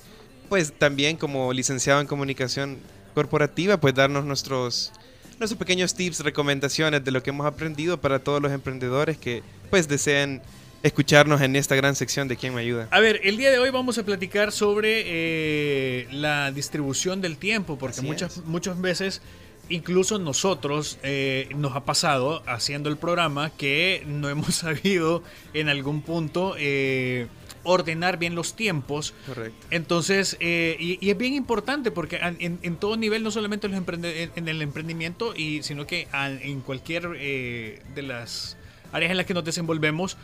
pues 0.49 0.73
también 0.73 1.17
como 1.17 1.53
licenciado 1.53 2.01
en 2.01 2.07
comunicación 2.07 2.79
corporativa, 3.15 3.79
pues 3.79 3.95
darnos 3.95 4.25
nuestros, 4.25 4.93
nuestros 5.39 5.59
pequeños 5.59 5.95
tips, 5.95 6.21
recomendaciones 6.21 7.05
de 7.05 7.11
lo 7.11 7.23
que 7.23 7.31
hemos 7.31 7.47
aprendido 7.47 8.01
para 8.01 8.19
todos 8.19 8.43
los 8.43 8.53
emprendedores 8.53 9.17
que 9.19 9.43
pues 9.71 9.89
deseen 9.89 10.43
escucharnos 10.85 11.41
en 11.41 11.57
esta 11.57 11.75
gran 11.75 11.97
sección 11.97 12.29
de 12.29 12.37
Quién 12.37 12.55
me 12.55 12.61
ayuda. 12.61 12.89
A 12.91 13.01
ver, 13.01 13.21
el 13.25 13.39
día 13.39 13.51
de 13.51 13.59
hoy 13.59 13.71
vamos 13.71 13.97
a 13.97 14.03
platicar 14.05 14.53
sobre 14.53 15.03
eh, 15.07 16.07
la 16.13 16.53
distribución 16.53 17.23
del 17.23 17.39
tiempo, 17.39 17.79
porque 17.79 17.99
Así 18.01 18.07
muchas, 18.07 18.37
es. 18.37 18.45
muchas 18.45 18.79
veces, 18.79 19.23
incluso 19.71 20.19
nosotros, 20.19 20.99
eh, 21.03 21.49
nos 21.57 21.75
ha 21.75 21.87
pasado 21.87 22.43
haciendo 22.47 22.91
el 22.91 22.99
programa 22.99 23.51
que 23.57 24.03
no 24.07 24.29
hemos 24.29 24.55
sabido 24.57 25.23
en 25.55 25.71
algún 25.71 26.03
punto 26.03 26.55
eh, 26.59 27.29
ordenar 27.65 28.19
bien 28.19 28.35
los 28.35 28.55
tiempos. 28.55 29.15
Correcto. 29.27 29.67
Entonces, 29.71 30.37
eh, 30.41 30.77
y, 30.79 30.99
y 31.05 31.11
es 31.11 31.19
bien 31.19 31.35
importante 31.35 31.91
porque 31.91 32.17
en, 32.17 32.59
en 32.63 32.77
todo 32.77 32.97
nivel, 32.97 33.23
no 33.23 33.31
solamente 33.31 33.67
en, 33.67 33.73
los 33.73 33.83
en- 33.89 34.31
en 34.37 34.49
el 34.49 34.63
emprendimiento, 34.63 35.35
y, 35.35 35.63
sino 35.63 35.87
que 35.87 36.07
en 36.13 36.61
cualquier 36.61 37.09
eh, 37.17 37.83
de 37.95 38.03
las 38.03 38.57
áreas 38.93 39.11
en 39.11 39.17
las 39.17 39.27
que 39.27 39.35
nos 39.35 39.45
desenvolvemos, 39.45 40.17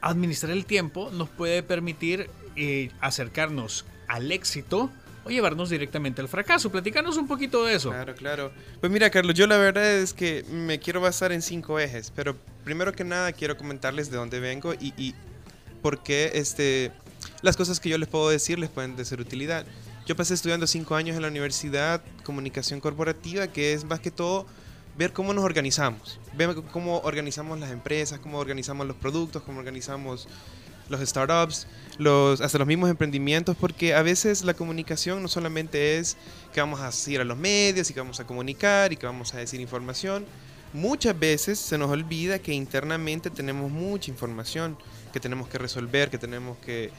administrar 0.00 0.52
el 0.52 0.66
tiempo 0.66 1.10
nos 1.12 1.28
puede 1.28 1.62
permitir 1.62 2.28
eh, 2.56 2.90
acercarnos 3.00 3.84
al 4.08 4.30
éxito 4.30 4.90
o 5.24 5.30
llevarnos 5.30 5.70
directamente 5.70 6.20
al 6.20 6.28
fracaso. 6.28 6.70
Platicanos 6.70 7.16
un 7.16 7.26
poquito 7.26 7.64
de 7.64 7.74
eso. 7.74 7.90
Claro, 7.90 8.14
claro. 8.14 8.52
Pues 8.80 8.92
mira, 8.92 9.10
Carlos, 9.10 9.34
yo 9.34 9.46
la 9.48 9.56
verdad 9.56 9.96
es 9.98 10.12
que 10.12 10.44
me 10.50 10.78
quiero 10.78 11.00
basar 11.00 11.32
en 11.32 11.42
cinco 11.42 11.80
ejes, 11.80 12.12
pero 12.14 12.36
primero 12.64 12.92
que 12.92 13.02
nada 13.02 13.32
quiero 13.32 13.56
comentarles 13.56 14.10
de 14.10 14.16
dónde 14.18 14.38
vengo 14.38 14.74
y, 14.74 14.92
y 14.96 15.14
por 15.86 16.00
qué 16.00 16.32
este, 16.34 16.90
las 17.42 17.56
cosas 17.56 17.78
que 17.78 17.88
yo 17.88 17.96
les 17.96 18.08
puedo 18.08 18.28
decir 18.28 18.58
les 18.58 18.68
pueden 18.68 18.96
de 18.96 19.04
ser 19.04 19.20
utilidad. 19.20 19.64
Yo 20.04 20.16
pasé 20.16 20.34
estudiando 20.34 20.66
cinco 20.66 20.96
años 20.96 21.14
en 21.14 21.22
la 21.22 21.28
universidad, 21.28 22.02
comunicación 22.24 22.80
corporativa, 22.80 23.46
que 23.46 23.72
es 23.72 23.84
más 23.84 24.00
que 24.00 24.10
todo 24.10 24.46
ver 24.98 25.12
cómo 25.12 25.32
nos 25.32 25.44
organizamos, 25.44 26.18
ver 26.34 26.56
cómo 26.72 26.98
organizamos 27.04 27.60
las 27.60 27.70
empresas, 27.70 28.18
cómo 28.18 28.40
organizamos 28.40 28.84
los 28.84 28.96
productos, 28.96 29.44
cómo 29.44 29.60
organizamos 29.60 30.26
los 30.88 31.00
startups, 31.08 31.68
los, 31.98 32.40
hasta 32.40 32.58
los 32.58 32.66
mismos 32.66 32.90
emprendimientos, 32.90 33.56
porque 33.56 33.94
a 33.94 34.02
veces 34.02 34.42
la 34.42 34.54
comunicación 34.54 35.22
no 35.22 35.28
solamente 35.28 35.98
es 35.98 36.16
que 36.52 36.60
vamos 36.60 36.80
a 36.80 37.10
ir 37.12 37.20
a 37.20 37.24
los 37.24 37.38
medios 37.38 37.88
y 37.90 37.94
que 37.94 38.00
vamos 38.00 38.18
a 38.18 38.26
comunicar 38.26 38.92
y 38.92 38.96
que 38.96 39.06
vamos 39.06 39.34
a 39.34 39.38
decir 39.38 39.60
información. 39.60 40.26
Muchas 40.72 41.16
veces 41.16 41.60
se 41.60 41.78
nos 41.78 41.90
olvida 41.92 42.40
que 42.40 42.52
internamente 42.52 43.30
tenemos 43.30 43.70
mucha 43.70 44.10
información 44.10 44.76
que 45.16 45.20
tenemos 45.20 45.48
que 45.48 45.56
resolver, 45.56 46.10
que 46.10 46.18
tenemos 46.18 46.58
que, 46.58 46.90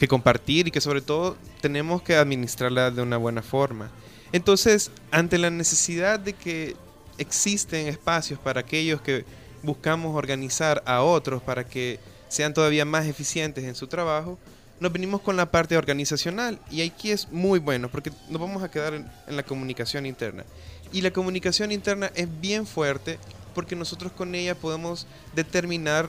que 0.00 0.08
compartir 0.08 0.66
y 0.66 0.70
que 0.70 0.80
sobre 0.80 1.02
todo 1.02 1.36
tenemos 1.60 2.00
que 2.00 2.16
administrarla 2.16 2.90
de 2.90 3.02
una 3.02 3.18
buena 3.18 3.42
forma. 3.42 3.90
Entonces, 4.32 4.90
ante 5.10 5.36
la 5.36 5.50
necesidad 5.50 6.18
de 6.18 6.32
que 6.32 6.74
existen 7.18 7.86
espacios 7.86 8.40
para 8.40 8.60
aquellos 8.60 9.02
que 9.02 9.26
buscamos 9.62 10.16
organizar 10.16 10.82
a 10.86 11.02
otros 11.02 11.42
para 11.42 11.64
que 11.64 12.00
sean 12.28 12.54
todavía 12.54 12.86
más 12.86 13.04
eficientes 13.04 13.62
en 13.64 13.74
su 13.74 13.88
trabajo, 13.88 14.38
nos 14.80 14.90
venimos 14.90 15.20
con 15.20 15.36
la 15.36 15.50
parte 15.50 15.76
organizacional 15.76 16.58
y 16.70 16.80
aquí 16.80 17.10
es 17.10 17.30
muy 17.30 17.58
bueno 17.58 17.90
porque 17.90 18.10
nos 18.30 18.40
vamos 18.40 18.62
a 18.62 18.70
quedar 18.70 18.94
en, 18.94 19.06
en 19.28 19.36
la 19.36 19.42
comunicación 19.42 20.06
interna. 20.06 20.46
Y 20.94 21.02
la 21.02 21.10
comunicación 21.10 21.72
interna 21.72 22.10
es 22.14 22.26
bien 22.40 22.66
fuerte 22.66 23.18
porque 23.54 23.76
nosotros 23.76 24.12
con 24.12 24.34
ella 24.34 24.54
podemos 24.54 25.06
determinar 25.34 26.08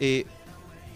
eh, 0.00 0.26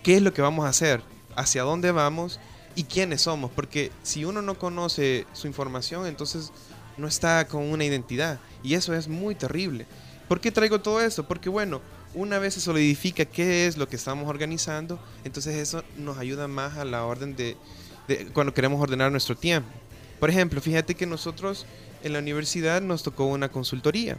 qué 0.03 0.17
es 0.17 0.23
lo 0.23 0.33
que 0.33 0.43
vamos 0.43 0.67
a 0.67 0.71
hacer, 0.71 1.03
hacia 1.37 1.63
dónde 1.63 1.93
vamos 1.93 2.41
y 2.75 2.85
quiénes 2.85 3.23
somos. 3.23 3.51
Porque 3.51 3.91
si 4.03 4.25
uno 4.25 4.43
no 4.43 4.59
conoce 4.59 5.27
su 5.33 5.47
información, 5.47 6.07
entonces 6.07 6.53
no 6.97 7.07
está 7.07 7.47
con 7.47 7.65
una 7.65 7.85
identidad. 7.85 8.39
Y 8.63 8.75
eso 8.75 8.95
es 8.95 9.09
muy 9.09 9.35
terrible. 9.35 9.87
¿Por 10.29 10.41
qué 10.41 10.53
traigo 10.53 10.81
todo 10.81 11.01
esto? 11.01 11.27
Porque 11.27 11.49
bueno, 11.49 11.81
una 12.15 12.39
vez 12.39 12.55
se 12.55 12.61
solidifica 12.61 13.25
qué 13.25 13.67
es 13.67 13.77
lo 13.77 13.89
que 13.89 13.97
estamos 13.97 14.29
organizando, 14.29 15.01
entonces 15.25 15.57
eso 15.57 15.83
nos 15.97 16.19
ayuda 16.19 16.49
más 16.49 16.77
a 16.77 16.85
la 16.85 17.05
orden 17.05 17.37
de, 17.37 17.57
de 18.09 18.27
cuando 18.27 18.55
queremos 18.55 18.81
ordenar 18.81 19.11
nuestro 19.11 19.37
tiempo. 19.37 19.69
Por 20.19 20.31
ejemplo, 20.31 20.61
fíjate 20.61 20.95
que 20.95 21.07
nosotros 21.07 21.67
en 22.03 22.13
la 22.13 22.19
universidad 22.19 22.81
nos 22.81 23.03
tocó 23.03 23.27
una 23.27 23.49
consultoría 23.49 24.19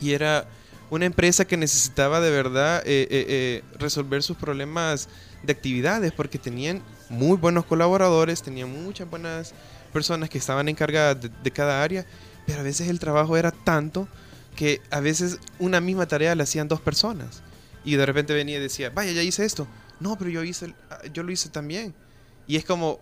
y 0.00 0.12
era 0.12 0.48
una 0.92 1.06
empresa 1.06 1.46
que 1.46 1.56
necesitaba 1.56 2.20
de 2.20 2.30
verdad 2.30 2.82
eh, 2.84 3.08
eh, 3.10 3.24
eh, 3.26 3.62
resolver 3.78 4.22
sus 4.22 4.36
problemas 4.36 5.08
de 5.42 5.50
actividades 5.50 6.12
porque 6.12 6.36
tenían 6.36 6.82
muy 7.08 7.38
buenos 7.38 7.64
colaboradores, 7.64 8.42
tenían 8.42 8.70
muchas 8.84 9.08
buenas 9.08 9.54
personas 9.90 10.28
que 10.28 10.36
estaban 10.36 10.68
encargadas 10.68 11.16
de, 11.42 11.50
cada 11.50 11.82
área, 11.82 12.04
pero 12.46 12.60
a 12.60 12.62
veces 12.62 12.88
el 12.88 12.98
trabajo 12.98 13.38
era 13.38 13.52
tanto 13.52 14.06
que 14.54 14.82
a 14.90 15.00
veces 15.00 15.38
una 15.58 15.80
misma 15.80 16.04
tarea 16.04 16.34
la 16.34 16.42
hacían 16.42 16.68
dos 16.68 16.82
personas 16.82 17.42
y 17.86 17.96
de 17.96 18.04
repente 18.04 18.34
venía 18.34 18.58
y 18.58 18.60
decía, 18.60 18.90
vaya, 18.90 19.12
ya 19.12 19.22
hice 19.22 19.46
esto. 19.46 19.66
No, 19.98 20.18
pero 20.18 20.28
yo, 20.28 20.44
hice, 20.44 20.74
ah, 20.90 20.98
yo 21.10 21.22
lo 21.22 21.32
hice 21.32 21.48
también. 21.48 21.94
Y 22.46 22.56
es 22.56 22.66
como, 22.66 23.00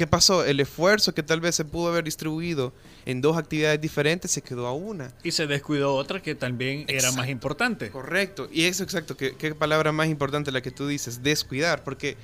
¿qué 0.00 0.06
pasó? 0.06 0.46
El 0.46 0.60
esfuerzo 0.60 1.12
que 1.12 1.22
tal 1.22 1.42
vez 1.42 1.56
se 1.56 1.66
pudo 1.66 1.88
haber 1.88 2.04
distribuido 2.04 2.72
en 3.04 3.20
dos 3.20 3.36
actividades 3.36 3.78
diferentes 3.82 4.30
se 4.30 4.40
quedó 4.40 4.66
a 4.66 4.72
una. 4.72 5.12
Y 5.22 5.32
se 5.32 5.46
descuidó 5.46 5.94
otra 5.94 6.22
que 6.22 6.34
también 6.34 6.86
era 6.88 7.02
más 7.08 7.10
Exacto. 7.10 7.30
importante. 7.30 7.90
Correcto. 7.90 8.48
Y 8.50 8.64
eso 8.64 8.82
exacto. 8.82 9.18
¿Qué, 9.18 9.36
qué 9.36 9.54
palabra 9.54 9.92
más 9.92 10.08
importante 10.08 10.52
la 10.52 10.62
que 10.62 10.70
tú 10.70 10.88
dices? 10.88 11.22
Descuidar. 11.22 11.84
Porque 11.84 12.16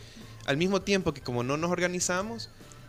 al 0.47 0.57
mismo 0.57 0.81
tiempo 0.81 1.13
que 1.13 1.21
como 1.21 1.43
no 1.43 1.59
nos 1.59 1.71
organizamos, 1.71 2.49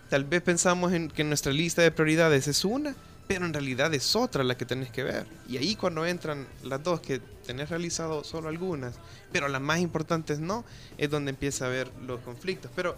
tal 0.09 0.23
vez 0.23 0.41
pensamos 0.41 0.93
en 0.93 1.09
que 1.09 1.25
nuestra 1.25 1.51
lista 1.51 1.81
de 1.81 1.91
prioridades 1.91 2.47
es 2.47 2.63
una, 2.63 2.95
pero 3.27 3.45
en 3.45 3.51
realidad 3.51 3.93
es 3.93 4.15
otra 4.15 4.45
la 4.45 4.55
que 4.55 4.65
tenés 4.65 4.89
que 4.89 5.03
ver. 5.03 5.27
Y 5.49 5.57
ahí 5.57 5.75
cuando 5.75 6.05
entran 6.05 6.47
las 6.63 6.81
dos, 6.81 7.01
que 7.01 7.19
tenés 7.45 7.69
realizado 7.69 8.23
solo 8.23 8.47
algunas, 8.47 8.95
pero 9.33 9.49
las 9.49 9.59
más 9.59 9.81
importantes 9.81 10.39
no, 10.39 10.63
es 10.97 11.09
donde 11.09 11.31
empieza 11.31 11.65
a 11.65 11.67
haber 11.67 11.91
los 12.05 12.21
conflictos. 12.21 12.71
Pero 12.73 12.95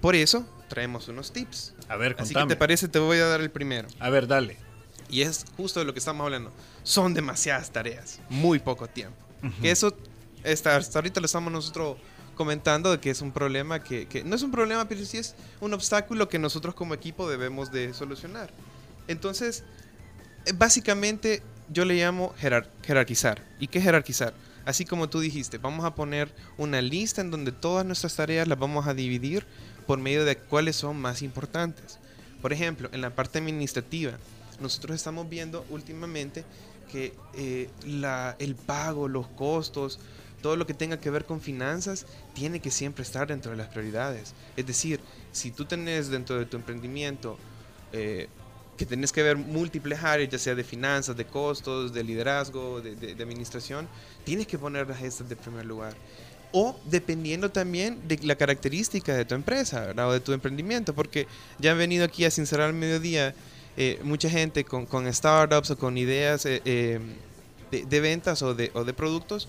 por 0.00 0.14
eso 0.14 0.46
traemos 0.68 1.08
unos 1.08 1.32
tips. 1.32 1.74
A 1.88 1.96
ver, 1.96 2.16
Así 2.18 2.28
que 2.30 2.34
contame. 2.34 2.54
te 2.54 2.56
parece, 2.56 2.88
te 2.88 2.98
voy 2.98 3.18
a 3.18 3.26
dar 3.26 3.40
el 3.40 3.50
primero. 3.50 3.88
A 4.00 4.10
ver, 4.10 4.26
dale. 4.26 4.56
Y 5.08 5.22
es 5.22 5.44
justo 5.56 5.80
de 5.80 5.86
lo 5.86 5.92
que 5.92 5.98
estamos 5.98 6.24
hablando. 6.24 6.52
Son 6.82 7.14
demasiadas 7.14 7.70
tareas, 7.70 8.20
muy 8.28 8.58
poco 8.58 8.86
tiempo. 8.88 9.16
Que 9.60 9.70
eso, 9.70 9.94
hasta, 10.44 10.76
hasta 10.76 10.98
ahorita 10.98 11.20
lo 11.20 11.26
estamos 11.26 11.52
nosotros 11.52 11.98
comentando 12.34 12.90
de 12.90 12.98
que 12.98 13.10
es 13.10 13.20
un 13.20 13.30
problema 13.30 13.82
que, 13.82 14.06
que 14.08 14.24
no 14.24 14.34
es 14.34 14.42
un 14.42 14.50
problema, 14.50 14.88
pero 14.88 15.04
sí 15.04 15.18
es 15.18 15.34
un 15.60 15.72
obstáculo 15.74 16.28
que 16.28 16.38
nosotros 16.38 16.74
como 16.74 16.94
equipo 16.94 17.28
debemos 17.28 17.70
de 17.70 17.92
solucionar. 17.94 18.50
Entonces, 19.06 19.62
eh, 20.46 20.52
básicamente 20.56 21.42
yo 21.68 21.84
le 21.84 21.94
llamo 21.94 22.34
jerar- 22.40 22.68
jerarquizar. 22.82 23.42
¿Y 23.60 23.68
qué 23.68 23.78
es 23.78 23.84
jerarquizar? 23.84 24.34
Así 24.64 24.86
como 24.86 25.10
tú 25.10 25.20
dijiste, 25.20 25.58
vamos 25.58 25.84
a 25.84 25.94
poner 25.94 26.34
una 26.56 26.80
lista 26.80 27.20
en 27.20 27.30
donde 27.30 27.52
todas 27.52 27.84
nuestras 27.84 28.16
tareas 28.16 28.48
las 28.48 28.58
vamos 28.58 28.86
a 28.86 28.94
dividir 28.94 29.46
por 29.86 29.98
medio 29.98 30.24
de 30.24 30.36
cuáles 30.36 30.76
son 30.76 31.00
más 31.00 31.22
importantes. 31.22 31.98
Por 32.42 32.52
ejemplo, 32.52 32.88
en 32.92 33.00
la 33.00 33.10
parte 33.14 33.38
administrativa, 33.38 34.12
nosotros 34.60 34.94
estamos 34.96 35.28
viendo 35.28 35.64
últimamente 35.70 36.44
que 36.90 37.14
eh, 37.34 37.68
el 38.38 38.54
pago, 38.54 39.08
los 39.08 39.26
costos, 39.28 39.98
todo 40.42 40.56
lo 40.56 40.66
que 40.66 40.74
tenga 40.74 41.00
que 41.00 41.10
ver 41.10 41.24
con 41.24 41.40
finanzas, 41.40 42.06
tiene 42.34 42.60
que 42.60 42.70
siempre 42.70 43.02
estar 43.02 43.26
dentro 43.28 43.50
de 43.50 43.56
las 43.56 43.68
prioridades. 43.68 44.34
Es 44.56 44.66
decir, 44.66 45.00
si 45.32 45.50
tú 45.50 45.64
tenés 45.64 46.08
dentro 46.10 46.38
de 46.38 46.44
tu 46.46 46.56
emprendimiento 46.56 47.38
eh, 47.92 48.28
que 48.76 48.84
tenés 48.86 49.10
que 49.12 49.22
ver 49.22 49.36
múltiples 49.36 50.02
áreas, 50.02 50.28
ya 50.30 50.38
sea 50.38 50.54
de 50.54 50.64
finanzas, 50.64 51.16
de 51.16 51.24
costos, 51.24 51.92
de 51.94 52.04
liderazgo, 52.04 52.80
de, 52.80 52.94
de- 52.96 53.14
de 53.14 53.22
administración, 53.22 53.88
tienes 54.24 54.46
que 54.46 54.58
ponerlas 54.58 55.00
estas 55.02 55.28
de 55.28 55.36
primer 55.36 55.64
lugar. 55.64 55.94
O 56.56 56.78
dependiendo 56.84 57.50
también 57.50 58.06
de 58.06 58.16
la 58.22 58.36
característica 58.36 59.12
de 59.12 59.24
tu 59.24 59.34
empresa 59.34 59.92
o 59.96 60.12
de 60.12 60.20
tu 60.20 60.32
emprendimiento, 60.32 60.94
porque 60.94 61.26
ya 61.58 61.72
han 61.72 61.78
venido 61.78 62.04
aquí 62.04 62.24
a 62.24 62.30
Sincerar 62.30 62.68
al 62.68 62.74
Mediodía 62.74 63.34
eh, 63.76 63.98
mucha 64.04 64.30
gente 64.30 64.62
con, 64.64 65.12
startups 65.12 65.72
o 65.72 65.76
con 65.76 65.98
ideas 65.98 66.46
eh, 66.46 66.62
eh, 66.64 67.00
de, 67.72 68.00
ventas 68.00 68.40
o 68.42 68.54
de, 68.54 68.70
o 68.74 68.84
de 68.84 68.94
productos 68.94 69.48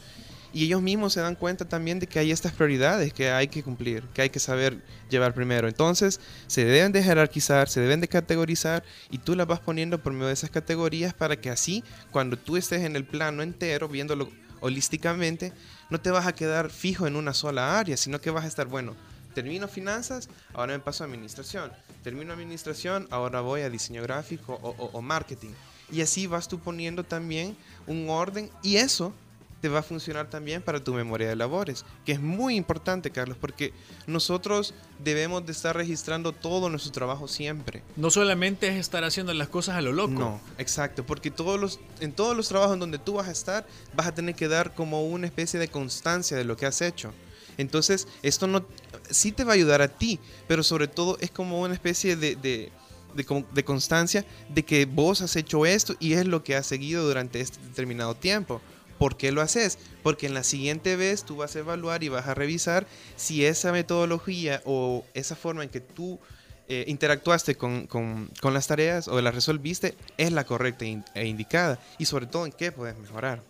y 0.51 0.63
ellos 0.63 0.81
mismos 0.81 1.13
se 1.13 1.19
dan 1.19 1.35
cuenta 1.35 1.65
también 1.65 1.99
de 1.99 2.07
que 2.07 2.17
hay 2.17 2.31
estas 2.31 2.53
prioridades 2.53 3.13
que 3.13 3.29
hay 3.29 3.49
que 3.49 3.61
cumplir, 3.61 4.03
que 4.13 4.21
hay 4.21 4.29
que 4.29 4.39
saber 4.39 4.81
llevar 5.09 5.33
primero. 5.33 5.67
Entonces, 5.67 6.21
se 6.47 6.63
deben 6.63 6.93
de 6.93 7.03
jerarquizar, 7.03 7.67
se 7.67 7.81
deben 7.81 7.99
de 7.99 8.07
categorizar 8.07 8.81
y 9.11 9.17
tú 9.17 9.35
las 9.35 9.45
vas 9.45 9.59
poniendo 9.59 10.01
por 10.01 10.13
medio 10.13 10.27
de 10.27 10.33
esas 10.33 10.49
categorías 10.49 11.13
para 11.13 11.35
que 11.35 11.49
así, 11.49 11.83
cuando 12.09 12.37
tú 12.37 12.55
estés 12.55 12.83
en 12.83 12.95
el 12.95 13.03
plano 13.03 13.43
entero, 13.43 13.89
viéndolo 13.89 14.31
holísticamente, 14.61 15.53
no 15.89 15.99
te 15.99 16.11
vas 16.11 16.27
a 16.27 16.33
quedar 16.33 16.69
fijo 16.69 17.07
en 17.07 17.15
una 17.15 17.33
sola 17.33 17.77
área, 17.79 17.97
sino 17.97 18.19
que 18.21 18.29
vas 18.31 18.45
a 18.45 18.47
estar, 18.47 18.67
bueno, 18.67 18.95
termino 19.33 19.67
finanzas, 19.67 20.29
ahora 20.53 20.73
me 20.73 20.79
paso 20.79 21.03
a 21.03 21.07
administración. 21.07 21.71
Termino 22.03 22.33
administración, 22.33 23.07
ahora 23.11 23.41
voy 23.41 23.61
a 23.61 23.69
diseño 23.69 24.01
gráfico 24.03 24.59
o, 24.61 24.69
o- 24.69 25.01
marketing. 25.01 25.51
Y 25.91 26.01
así 26.01 26.25
vas 26.27 26.47
tú 26.47 26.59
poniendo 26.59 27.03
también 27.03 27.55
un 27.87 28.09
orden 28.09 28.49
y 28.63 28.77
eso 28.77 29.13
te 29.61 29.69
va 29.69 29.79
a 29.79 29.83
funcionar 29.83 30.29
también 30.29 30.61
para 30.61 30.83
tu 30.83 30.93
memoria 30.93 31.27
de 31.27 31.35
labores, 31.35 31.85
que 32.05 32.11
es 32.11 32.19
muy 32.21 32.55
importante, 32.55 33.09
Carlos, 33.09 33.37
porque 33.39 33.73
nosotros 34.05 34.73
debemos 35.03 35.45
de 35.45 35.51
estar 35.53 35.75
registrando 35.75 36.31
todo 36.33 36.69
nuestro 36.69 36.91
trabajo 36.91 37.27
siempre. 37.27 37.81
No 37.95 38.11
solamente 38.11 38.67
es 38.67 38.75
estar 38.75 39.03
haciendo 39.03 39.33
las 39.33 39.47
cosas 39.49 39.75
a 39.75 39.81
lo 39.81 39.91
loco. 39.91 40.11
No, 40.11 40.41
exacto, 40.57 41.05
porque 41.05 41.31
todos 41.31 41.59
los, 41.59 41.79
en 41.99 42.11
todos 42.11 42.37
los 42.37 42.47
trabajos 42.47 42.75
en 42.75 42.79
donde 42.79 42.99
tú 42.99 43.13
vas 43.13 43.27
a 43.27 43.31
estar, 43.31 43.65
vas 43.95 44.07
a 44.07 44.13
tener 44.13 44.35
que 44.35 44.47
dar 44.47 44.75
como 44.75 45.03
una 45.07 45.25
especie 45.25 45.59
de 45.59 45.67
constancia 45.67 46.37
de 46.37 46.43
lo 46.43 46.55
que 46.57 46.65
has 46.67 46.81
hecho. 46.81 47.11
Entonces, 47.57 48.07
esto 48.21 48.47
no 48.47 48.65
sí 49.09 49.31
te 49.31 49.43
va 49.45 49.53
a 49.53 49.55
ayudar 49.55 49.81
a 49.81 49.87
ti, 49.87 50.19
pero 50.47 50.61
sobre 50.61 50.87
todo 50.87 51.17
es 51.21 51.31
como 51.31 51.61
una 51.61 51.73
especie 51.73 52.15
de, 52.17 52.35
de, 52.35 52.71
de 53.15 53.23
con- 53.25 53.45
de 53.53 53.63
constancia 53.63 54.25
de 54.49 54.63
que 54.63 54.85
vos 54.85 55.21
has 55.21 55.35
hecho 55.37 55.65
esto 55.65 55.95
y 55.99 56.13
es 56.13 56.25
lo 56.27 56.43
que 56.43 56.55
has 56.55 56.67
seguido 56.67 57.05
durante 57.07 57.39
este 57.39 57.57
determinado 57.61 58.13
tiempo. 58.15 58.61
¿Por 58.97 59.17
qué 59.17 59.31
lo 59.31 59.41
haces? 59.41 59.77
Porque 60.03 60.25
en 60.27 60.33
la 60.33 60.43
siguiente 60.43 60.95
vez 60.95 61.23
tú 61.25 61.37
vas 61.37 61.55
a 61.55 61.59
evaluar 61.59 62.03
y 62.03 62.09
vas 62.09 62.27
a 62.27 62.33
revisar 62.33 62.87
si 63.17 63.45
esa 63.45 63.71
metodología 63.71 64.61
o 64.65 65.03
esa 65.13 65.35
forma 65.35 65.63
en 65.63 65.69
que 65.69 65.81
tú 65.81 66.19
eh, 66.67 66.85
interactuaste 66.87 67.55
con, 67.55 67.87
con- 67.87 68.29
las 68.53 68.67
tareas 68.67 69.07
o 69.07 69.21
las 69.21 69.35
resolviste 69.35 69.95
es 70.17 70.31
la 70.31 70.45
correcta 70.45 70.85
in- 70.85 71.03
e 71.13 71.27
indicada 71.27 71.79
y 71.99 72.05
sobre 72.05 72.25
todo 72.25 72.45
en 72.45 72.51
qué 72.53 72.71
puedes 72.71 72.97
mejorar. 72.97 73.41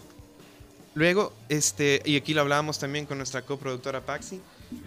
Luego, 0.96 1.34
este, 1.50 2.02
y 2.06 2.16
aquí 2.16 2.34
lo 2.34 2.42
hablábamos 2.42 2.80
también 2.80 3.06
con 3.06 3.18
nuestra 3.18 3.42
coproductora 3.44 4.06
Paxi, 4.06 4.42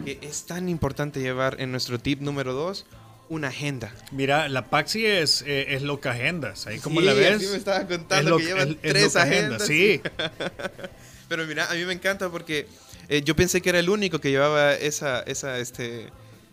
que 0.04 0.18
es 0.22 0.44
tan 0.46 0.68
importante 0.68 1.20
llevar 1.20 1.60
en 1.60 1.70
nuestro 1.70 1.98
tip 1.98 2.20
número 2.20 2.52
2 2.54 2.86
una 3.28 3.48
agenda. 3.48 3.92
Mira, 4.12 4.48
la 4.48 4.70
Paxi 4.70 5.04
es, 5.06 5.42
eh, 5.46 5.74
es 5.74 5.82
loca 5.82 6.12
agendas. 6.12 6.66
Ahí 6.66 6.78
como 6.78 7.00
Sí, 7.00 7.06
la 7.06 7.14
ves. 7.14 7.36
así 7.36 7.46
me 7.46 7.56
estaba 7.56 7.86
contando 7.86 8.16
es 8.16 8.24
lo- 8.30 8.38
que 8.38 8.44
llevan 8.44 8.68
es- 8.70 8.74
es 8.76 8.80
tres 8.92 9.02
loca 9.04 9.22
agenda, 9.22 9.56
agendas. 9.56 9.66
Sí. 9.68 10.00
Pero 11.28 11.46
mira, 11.46 11.70
a 11.70 11.74
mí 11.74 11.84
me 11.84 11.92
encanta 11.92 12.30
porque 12.30 12.66
eh, 13.08 13.22
yo 13.22 13.36
pensé 13.36 13.60
que 13.60 13.68
era 13.68 13.78
el 13.78 13.90
único 13.90 14.18
que 14.20 14.30
llevaba 14.30 14.72
esa, 14.74 15.20
esa, 15.22 15.58
este... 15.58 16.08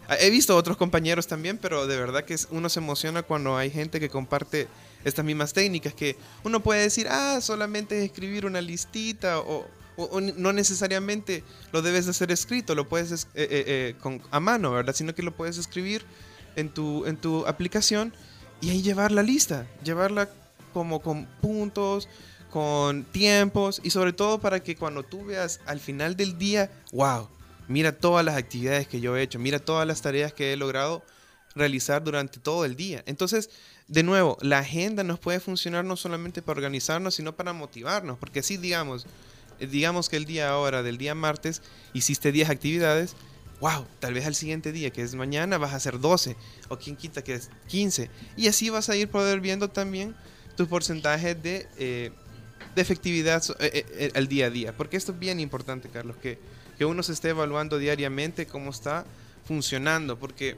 ah, 0.07 0.17
He 0.19 0.29
visto 0.29 0.55
otros 0.55 0.75
compañeros 0.77 1.27
también, 1.27 1.57
pero 1.57 1.87
de 1.87 1.97
verdad 1.97 2.25
que 2.25 2.35
uno 2.51 2.67
se 2.69 2.79
emociona 2.79 3.23
cuando 3.23 3.57
hay 3.57 3.69
gente 3.71 3.99
que 3.99 4.09
comparte 4.09 4.67
estas 5.05 5.23
mismas 5.23 5.53
técnicas, 5.53 5.93
que 5.93 6.17
uno 6.43 6.61
puede 6.61 6.81
decir, 6.81 7.07
ah, 7.09 7.39
solamente 7.41 7.97
es 7.99 8.05
escribir 8.11 8.45
una 8.45 8.59
listita 8.59 9.39
o, 9.39 9.65
o- 9.97 10.03
o 10.05 10.19
no 10.19 10.51
necesariamente 10.51 11.43
lo 11.71 11.81
debes 11.81 12.05
de 12.05 12.11
hacer 12.11 12.31
escrito, 12.31 12.75
lo 12.75 12.89
puedes 12.89 13.11
es- 13.11 13.27
eh, 13.35 13.47
eh, 13.49 13.63
eh, 13.67 13.95
con, 14.01 14.21
a 14.31 14.39
mano, 14.41 14.71
¿verdad? 14.71 14.93
Sino 14.95 15.15
que 15.15 15.23
lo 15.23 15.33
puedes 15.33 15.57
escribir 15.57 16.03
en 16.55 16.69
tu, 16.69 17.05
en 17.05 17.17
tu 17.17 17.45
aplicación 17.45 18.13
y 18.61 18.69
ahí 18.69 18.81
llevar 18.81 19.11
la 19.11 19.23
lista, 19.23 19.67
llevarla 19.83 20.29
como 20.73 21.01
con 21.01 21.25
puntos, 21.41 22.07
con 22.49 23.03
tiempos 23.03 23.81
y 23.83 23.89
sobre 23.89 24.13
todo 24.13 24.39
para 24.39 24.61
que 24.61 24.75
cuando 24.75 25.03
tú 25.03 25.25
veas 25.25 25.59
al 25.65 25.79
final 25.79 26.15
del 26.15 26.37
día, 26.37 26.71
wow, 26.93 27.27
mira 27.67 27.97
todas 27.97 28.23
las 28.23 28.35
actividades 28.35 28.87
que 28.87 29.01
yo 29.01 29.15
he 29.15 29.21
hecho, 29.21 29.39
mira 29.39 29.59
todas 29.59 29.87
las 29.87 30.01
tareas 30.01 30.33
que 30.33 30.53
he 30.53 30.57
logrado 30.57 31.03
realizar 31.55 32.03
durante 32.03 32.39
todo 32.39 32.65
el 32.65 32.75
día. 32.75 33.03
Entonces, 33.05 33.49
de 33.87 34.03
nuevo, 34.03 34.37
la 34.41 34.59
agenda 34.59 35.03
nos 35.03 35.19
puede 35.19 35.39
funcionar 35.39 35.85
no 35.85 35.95
solamente 35.95 36.41
para 36.41 36.57
organizarnos, 36.57 37.15
sino 37.15 37.35
para 37.35 37.53
motivarnos, 37.53 38.17
porque 38.17 38.39
así 38.39 38.57
digamos, 38.57 39.05
eh, 39.59 39.67
digamos 39.67 40.09
que 40.09 40.17
el 40.17 40.25
día 40.25 40.49
ahora 40.49 40.83
del 40.83 40.97
día 40.97 41.15
martes 41.15 41.61
hiciste 41.93 42.31
10 42.31 42.49
actividades, 42.49 43.15
wow, 43.59 43.85
tal 43.99 44.13
vez 44.13 44.25
al 44.25 44.35
siguiente 44.35 44.71
día, 44.71 44.89
que 44.91 45.01
es 45.01 45.15
mañana, 45.15 45.57
vas 45.57 45.73
a 45.73 45.77
hacer 45.77 45.99
12, 45.99 46.35
o 46.69 46.77
quien 46.77 46.95
quita 46.95 47.23
que 47.23 47.35
es 47.35 47.49
15, 47.67 48.09
y 48.37 48.47
así 48.47 48.69
vas 48.69 48.89
a 48.89 48.95
ir 48.95 49.09
poder 49.09 49.39
viendo 49.39 49.69
también 49.69 50.15
tus 50.55 50.67
porcentajes 50.67 51.41
de, 51.41 51.67
eh, 51.77 52.11
de 52.75 52.81
efectividad 52.81 53.43
eh, 53.59 53.71
eh, 53.73 53.85
eh, 53.91 54.11
al 54.15 54.27
día 54.27 54.47
a 54.47 54.49
día, 54.49 54.75
porque 54.75 54.97
esto 54.97 55.13
es 55.13 55.19
bien 55.19 55.39
importante, 55.39 55.89
Carlos, 55.89 56.17
que, 56.17 56.37
que 56.77 56.85
uno 56.85 57.01
se 57.03 57.13
esté 57.13 57.29
evaluando 57.29 57.77
diariamente 57.77 58.45
cómo 58.45 58.69
está 58.69 59.05
funcionando, 59.45 60.19
porque 60.19 60.57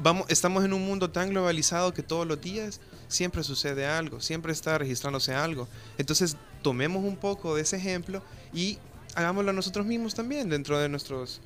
vamos, 0.00 0.26
estamos 0.28 0.64
en 0.64 0.72
un 0.72 0.86
mundo 0.86 1.10
tan 1.10 1.30
globalizado 1.30 1.92
que 1.92 2.02
todos 2.02 2.26
los 2.26 2.40
días 2.40 2.80
siempre 3.08 3.42
sucede 3.42 3.86
algo, 3.86 4.20
siempre 4.20 4.52
está 4.52 4.78
registrándose 4.78 5.34
algo. 5.34 5.68
Entonces, 5.98 6.36
tomemos 6.62 7.04
un 7.04 7.16
poco 7.16 7.56
de 7.56 7.62
ese 7.62 7.76
ejemplo 7.76 8.22
y 8.54 8.78
hagámoslo 9.14 9.52
nosotros 9.52 9.84
mismos 9.84 10.14
también 10.14 10.48
dentro 10.48 10.78
de 10.78 10.88
nuestros 10.88 11.40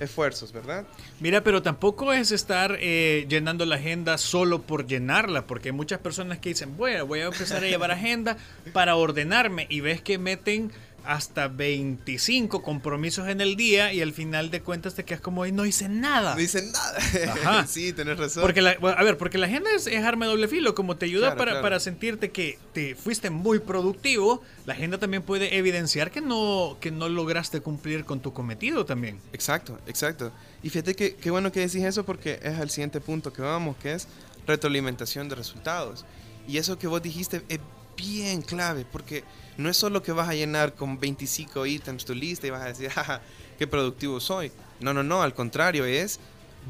esfuerzos, 0.00 0.52
¿verdad? 0.52 0.86
Mira, 1.20 1.42
pero 1.42 1.62
tampoco 1.62 2.12
es 2.12 2.32
estar 2.32 2.76
eh, 2.80 3.26
llenando 3.28 3.64
la 3.66 3.76
agenda 3.76 4.18
solo 4.18 4.62
por 4.62 4.86
llenarla, 4.86 5.46
porque 5.46 5.70
hay 5.70 5.72
muchas 5.72 5.98
personas 6.00 6.38
que 6.38 6.50
dicen, 6.50 6.76
bueno, 6.76 7.06
voy 7.06 7.20
a 7.20 7.26
empezar 7.26 7.64
a 7.64 7.66
llevar 7.66 7.90
agenda 7.90 8.36
para 8.72 8.96
ordenarme 8.96 9.66
y 9.68 9.80
ves 9.80 10.00
que 10.00 10.18
meten 10.18 10.72
hasta 11.08 11.48
25 11.48 12.62
compromisos 12.62 13.28
en 13.28 13.40
el 13.40 13.56
día 13.56 13.94
y 13.94 14.02
al 14.02 14.12
final 14.12 14.50
de 14.50 14.60
cuentas 14.60 14.94
te 14.94 15.06
quedas 15.06 15.22
como, 15.22 15.42
"Ay, 15.42 15.52
no 15.52 15.64
hice 15.64 15.88
nada. 15.88 16.34
No 16.34 16.40
dicen 16.40 16.70
nada. 16.70 16.98
Ajá. 17.32 17.66
sí, 17.66 17.94
tenés 17.94 18.18
razón. 18.18 18.42
Porque 18.42 18.60
la, 18.60 18.72
a 18.72 19.02
ver, 19.02 19.16
porque 19.16 19.38
la 19.38 19.46
agenda 19.46 19.70
es, 19.74 19.86
es 19.86 20.04
arma 20.04 20.26
de 20.26 20.32
doble 20.32 20.48
filo, 20.48 20.74
como 20.74 20.96
te 20.98 21.06
ayuda 21.06 21.28
Claro, 21.28 21.38
para, 21.38 21.50
claro. 21.52 21.62
para 21.62 21.80
sentirte 21.80 22.30
que 22.30 22.58
te 22.74 22.94
fuiste 22.94 23.30
muy 23.30 23.58
productivo, 23.58 24.42
la 24.66 24.74
agenda 24.74 24.98
también 24.98 25.22
puede 25.22 25.56
evidenciar 25.56 26.10
que 26.10 26.20
no, 26.20 26.76
que 26.78 26.90
no 26.90 27.08
lograste 27.08 27.62
cumplir 27.62 28.04
con 28.04 28.20
tu 28.20 28.34
cometido 28.34 28.84
también. 28.84 29.18
Exacto, 29.32 29.78
exacto. 29.86 30.30
Y 30.62 30.68
fíjate 30.68 30.94
que 30.94 31.14
qué 31.16 31.30
bueno 31.30 31.50
que 31.50 31.60
decís 31.60 31.84
eso 31.84 32.04
porque 32.04 32.38
es 32.42 32.58
al 32.58 32.68
siguiente 32.68 33.00
punto 33.00 33.32
que 33.32 33.40
vamos, 33.40 33.78
que 33.78 33.94
es 33.94 34.06
retroalimentación 34.46 35.28
de 35.30 35.36
resultados. 35.36 36.04
Y 36.46 36.58
eso 36.58 36.78
que 36.78 36.86
vos 36.86 37.00
dijiste 37.02 37.42
es 37.48 37.60
bien 37.96 38.42
clave 38.42 38.84
porque 38.90 39.24
no 39.58 39.68
es 39.68 39.76
solo 39.76 40.02
que 40.02 40.12
vas 40.12 40.28
a 40.28 40.34
llenar 40.34 40.74
con 40.74 40.98
25 40.98 41.66
ítems 41.66 42.04
tu 42.04 42.14
lista 42.14 42.46
y 42.46 42.50
vas 42.50 42.62
a 42.62 42.66
decir, 42.66 42.88
jaja, 42.94 43.20
qué 43.58 43.66
productivo 43.66 44.20
soy. 44.20 44.50
No, 44.80 44.94
no, 44.94 45.02
no, 45.02 45.22
al 45.22 45.34
contrario, 45.34 45.84
es 45.84 46.18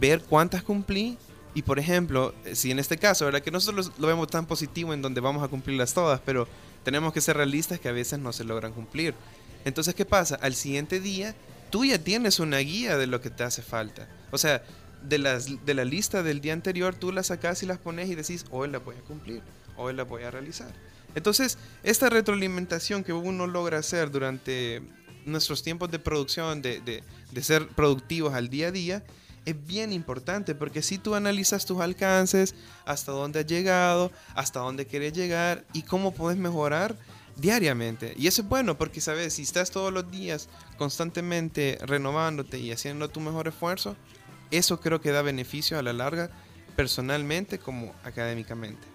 ver 0.01 0.22
cuántas 0.22 0.62
cumplí 0.62 1.16
y 1.55 1.62
por 1.62 1.78
ejemplo, 1.78 2.34
si 2.53 2.70
en 2.70 2.78
este 2.78 2.99
caso, 2.99 3.24
¿verdad? 3.24 3.43
Que 3.43 3.51
nosotros 3.51 3.93
lo 3.99 4.07
vemos 4.07 4.28
tan 4.28 4.47
positivo 4.47 4.95
en 4.95 5.03
donde 5.03 5.20
vamos 5.20 5.43
a 5.43 5.49
cumplirlas 5.49 5.93
todas, 5.93 6.20
pero 6.24 6.49
tenemos 6.84 7.12
que 7.12 7.20
ser 7.20 7.36
realistas 7.36 7.78
que 7.78 7.89
a 7.89 7.93
veces 7.93 8.18
no 8.18 8.32
se 8.32 8.45
logran 8.45 8.72
cumplir. 8.72 9.14
Entonces, 9.64 9.95
¿qué 9.95 10.05
pasa? 10.05 10.39
Al 10.41 10.55
siguiente 10.55 11.01
día, 11.01 11.34
tú 11.70 11.84
ya 11.84 11.99
tienes 11.99 12.39
una 12.41 12.59
guía 12.59 12.97
de 12.97 13.07
lo 13.07 13.20
que 13.20 13.30
te 13.30 13.45
hace 13.45 13.62
falta. 13.62 14.09
O 14.30 14.39
sea, 14.39 14.62
de, 15.03 15.18
las, 15.18 15.64
de 15.66 15.74
la 15.74 15.84
lista 15.84 16.22
del 16.22 16.41
día 16.41 16.53
anterior, 16.53 16.95
tú 16.95 17.12
las 17.12 17.26
sacas 17.26 17.62
y 17.62 17.66
las 17.66 17.78
pones 17.78 18.09
y 18.09 18.14
decís, 18.14 18.47
hoy 18.51 18.68
la 18.68 18.78
voy 18.78 18.97
a 18.97 19.01
cumplir, 19.01 19.43
hoy 19.76 19.95
la 19.95 20.05
voy 20.05 20.22
a 20.22 20.30
realizar. 20.30 20.72
Entonces, 21.14 21.59
esta 21.82 22.09
retroalimentación 22.11 23.02
que 23.04 23.12
uno 23.12 23.46
logra 23.46 23.78
hacer 23.78 24.11
durante 24.11 24.82
nuestros 25.24 25.62
tiempos 25.62 25.90
de 25.90 25.98
producción, 25.98 26.62
de, 26.62 26.80
de- 26.80 27.42
ser 27.42 27.68
productivos 27.68 28.34
al 28.34 28.48
día 28.48 28.68
a 28.68 28.72
día, 28.72 29.04
es 29.44 29.66
bien 29.66 29.92
importante 29.92 30.54
porque 30.54 30.82
si 30.82 30.98
tú 30.98 31.14
analizas 31.14 31.64
tus 31.64 31.80
alcances, 31.80 32.54
hasta 32.84 33.12
dónde 33.12 33.40
has 33.40 33.46
llegado, 33.46 34.12
hasta 34.34 34.61
dónde 34.61 34.86
quieres 34.86 35.12
llegar 35.12 35.64
y 35.72 35.82
cómo 35.82 36.12
puedes 36.12 36.38
mejorar, 36.38 36.96
diariamente. 37.36 38.14
Y 38.16 38.26
eso 38.26 38.42
es 38.42 38.48
bueno 38.48 38.76
porque, 38.76 39.00
¿sabes? 39.00 39.34
Si 39.34 39.42
estás 39.42 39.70
todos 39.70 39.92
los 39.92 40.11
días 40.11 40.48
constantemente 40.76 41.78
renovándote 41.82 42.59
y 42.59 42.72
haciendo 42.72 43.09
tu 43.09 43.20
mejor 43.20 43.48
esfuerzo, 43.48 43.96
eso 44.50 44.80
creo 44.80 45.00
que 45.00 45.12
da 45.12 45.22
beneficio 45.22 45.78
a 45.78 45.82
la 45.82 45.92
larga, 45.92 46.30
personalmente 46.76 47.59
como 47.59 47.94
académicamente. 48.04 48.86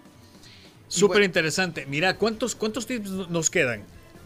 Súper 0.88 1.22
interesante. 1.22 1.86
Mira, 1.86 2.16
¿cuántos, 2.16 2.54
¿cuántos 2.54 2.86
tips 2.86 3.10
nos 3.10 3.50
quedan? 3.50 3.82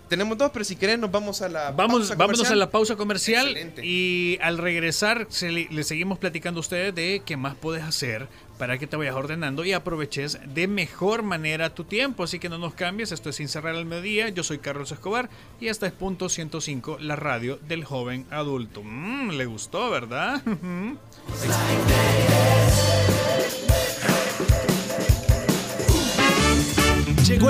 Tenemos 0.09 0.38
dos, 0.38 0.50
pero 0.52 0.64
si 0.64 0.74
quieren 0.76 1.02
nos 1.02 1.11
vamos 1.11 1.42
a 1.42 1.50
la 1.50 1.70
Vamos, 1.70 2.09
pausa 2.09 2.14
vámonos 2.14 2.38
comercial. 2.38 2.52
a 2.52 2.56
la 2.64 2.70
pausa 2.70 2.96
comercial 2.96 3.46
Excelente. 3.48 3.82
y 3.84 4.38
al 4.40 4.56
regresar 4.56 5.26
se 5.28 5.50
le, 5.52 5.68
le 5.70 5.84
seguimos 5.84 6.18
platicando 6.18 6.61
a 6.61 6.62
ustedes 6.62 6.94
de 6.94 7.20
qué 7.26 7.36
más 7.36 7.54
puedes 7.56 7.82
hacer 7.82 8.26
para 8.56 8.78
que 8.78 8.86
te 8.86 8.96
vayas 8.96 9.14
ordenando 9.14 9.66
y 9.66 9.74
aproveches 9.74 10.38
de 10.54 10.66
mejor 10.66 11.22
manera 11.24 11.74
tu 11.74 11.84
tiempo. 11.84 12.24
Así 12.24 12.38
que 12.38 12.48
no 12.48 12.56
nos 12.56 12.72
cambies, 12.72 13.12
esto 13.12 13.28
es 13.28 13.36
Sin 13.36 13.48
Cerrar 13.48 13.74
al 13.76 13.84
Mediodía. 13.84 14.30
Yo 14.30 14.42
soy 14.42 14.59
Carlos 14.61 14.90
Escobar 14.92 15.28
y 15.61 15.68
esta 15.68 15.86
es 15.86 15.92
Punto 15.92 16.30
105, 16.30 16.96
la 17.00 17.14
radio 17.14 17.59
del 17.68 17.84
joven 17.84 18.24
adulto. 18.30 18.82
Mm, 18.82 19.32
¿Le 19.32 19.44
gustó, 19.44 19.90
verdad? 19.90 20.40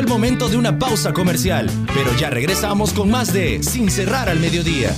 momento 0.08 0.48
de 0.48 0.56
una 0.56 0.78
pausa 0.78 1.12
comercial, 1.12 1.68
pero 1.94 2.14
ya 2.16 2.30
regresamos 2.30 2.92
con 2.92 3.10
más 3.10 3.32
de 3.32 3.62
Sin 3.62 3.90
cerrar 3.90 4.28
al 4.28 4.40
mediodía. 4.40 4.94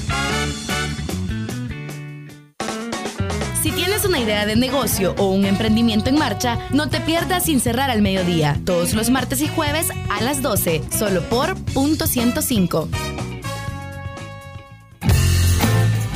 Si 3.63 3.73
tienes 3.73 4.05
una 4.05 4.21
idea 4.21 4.45
de 4.47 4.57
negocio 4.57 5.15
o 5.19 5.33
un 5.33 5.45
emprendimiento 5.45 6.09
en 6.09 6.19
marcha, 6.19 6.59
no 6.71 6.89
te 6.89 7.01
pierdas 7.01 7.45
sin 7.45 7.61
cerrar 7.61 7.91
al 7.91 8.01
mediodía, 8.03 8.59
todos 8.65 8.95
los 8.95 9.11
martes 9.11 9.43
y 9.43 9.49
jueves 9.49 9.89
a 10.09 10.23
las 10.23 10.43
12, 10.43 10.83
solo 10.97 11.23
por 11.23 11.57
punto 11.75 12.07
105. 12.07 12.89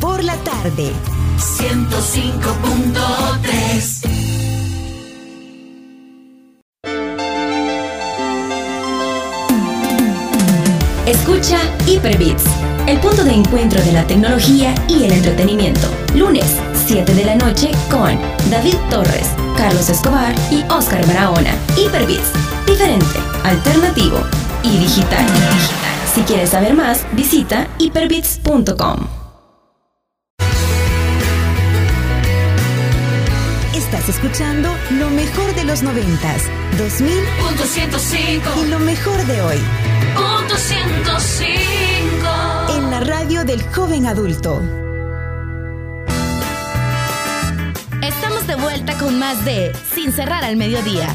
Por 0.00 0.24
la 0.24 0.36
tarde. 0.36 0.90
105.3 1.36 4.13
Escucha 11.06 11.58
Hyperbits, 11.86 12.44
el 12.86 12.98
punto 12.98 13.24
de 13.24 13.32
encuentro 13.32 13.78
de 13.82 13.92
la 13.92 14.06
tecnología 14.06 14.74
y 14.88 15.04
el 15.04 15.12
entretenimiento. 15.12 15.86
Lunes, 16.14 16.56
7 16.86 17.12
de 17.12 17.26
la 17.26 17.34
noche 17.34 17.72
con 17.90 18.18
David 18.50 18.76
Torres, 18.88 19.28
Carlos 19.54 19.90
Escobar 19.90 20.34
y 20.50 20.64
Oscar 20.72 21.06
Barahona. 21.06 21.54
Hyperbits, 21.76 22.32
diferente, 22.66 23.18
alternativo 23.44 24.18
y 24.62 24.78
digital. 24.78 25.26
Si 26.14 26.22
quieres 26.22 26.50
saber 26.50 26.72
más, 26.72 27.04
visita 27.12 27.68
hyperbits.com. 27.76 29.06
Estás 33.74 34.08
escuchando 34.08 34.70
lo 34.92 35.10
mejor 35.10 35.54
de 35.54 35.64
los 35.64 35.82
noventas, 35.82 36.44
2000 36.78 37.12
Punto 37.46 37.64
105 37.64 38.50
y 38.64 38.68
lo 38.70 38.78
mejor 38.78 39.22
de 39.26 39.42
hoy 39.42 39.58
105 40.56 42.76
en 42.76 42.90
la 42.90 43.00
radio 43.00 43.44
del 43.44 43.60
joven 43.74 44.06
adulto. 44.06 44.62
Estamos 48.00 48.46
de 48.46 48.54
vuelta 48.54 48.96
con 48.98 49.18
más 49.18 49.44
de 49.44 49.72
Sin 49.92 50.12
cerrar 50.12 50.44
al 50.44 50.56
mediodía. 50.56 51.08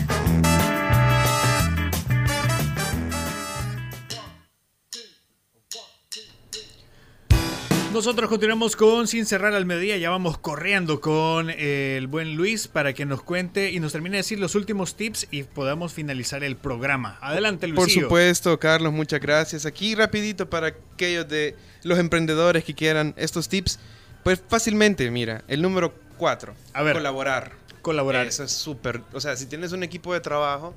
Nosotros 7.99 8.29
continuamos 8.29 8.77
con 8.77 9.09
Sin 9.09 9.25
Cerrar 9.25 9.53
al 9.53 9.65
Mediodía, 9.65 9.97
ya 9.97 10.09
vamos 10.09 10.37
corriendo 10.37 11.01
con 11.01 11.49
el 11.49 12.07
buen 12.07 12.37
Luis 12.37 12.69
para 12.69 12.93
que 12.93 13.05
nos 13.05 13.21
cuente 13.21 13.71
y 13.71 13.81
nos 13.81 13.91
termine 13.91 14.15
de 14.15 14.19
decir 14.19 14.39
los 14.39 14.55
últimos 14.55 14.95
tips 14.95 15.27
y 15.31 15.43
podamos 15.43 15.91
finalizar 15.91 16.41
el 16.45 16.55
programa. 16.55 17.17
Adelante, 17.19 17.67
Luis. 17.67 17.75
Por 17.77 17.89
supuesto, 17.89 18.57
Carlos, 18.57 18.93
muchas 18.93 19.19
gracias. 19.19 19.65
Aquí 19.65 19.95
rapidito 19.95 20.49
para 20.49 20.67
aquellos 20.67 21.27
de 21.27 21.57
los 21.83 21.99
emprendedores 21.99 22.63
que 22.63 22.73
quieran 22.73 23.13
estos 23.17 23.49
tips, 23.49 23.79
pues 24.23 24.41
fácilmente, 24.47 25.11
mira, 25.11 25.43
el 25.49 25.61
número 25.61 25.93
4, 26.17 26.53
A 26.71 26.83
ver. 26.83 26.93
colaborar. 26.93 27.51
Colaborar. 27.81 28.27
Eso 28.27 28.45
es 28.45 28.53
súper, 28.53 29.01
o 29.11 29.19
sea, 29.19 29.35
si 29.35 29.45
tienes 29.45 29.73
un 29.73 29.83
equipo 29.83 30.13
de 30.13 30.21
trabajo, 30.21 30.73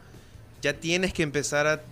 ya 0.60 0.72
tienes 0.72 1.12
que 1.12 1.22
empezar 1.22 1.68
a 1.68 1.82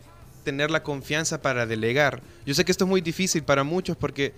tener 0.43 0.72
la 0.72 0.83
confianza 0.83 1.41
para 1.41 1.66
delegar. 1.66 2.20
Yo 2.45 2.53
sé 2.55 2.64
que 2.64 2.72
esto 2.72 2.83
es 2.83 2.89
muy 2.89 3.01
difícil 3.01 3.45
para 3.45 3.62
muchos 3.62 3.97
porque 3.97 4.33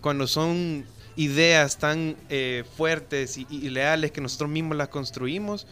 cuando 0.00 0.26
son 0.26 0.84
ideas 1.16 1.78
tan 1.78 2.16
eh, 2.28 2.64
fuertes 2.76 3.38
y, 3.38 3.46
y 3.50 3.70
leales 3.70 4.12
que 4.12 4.20
nosotros 4.20 4.50
mismos 4.50 4.76
las 4.76 4.88
construimos, 4.88 5.66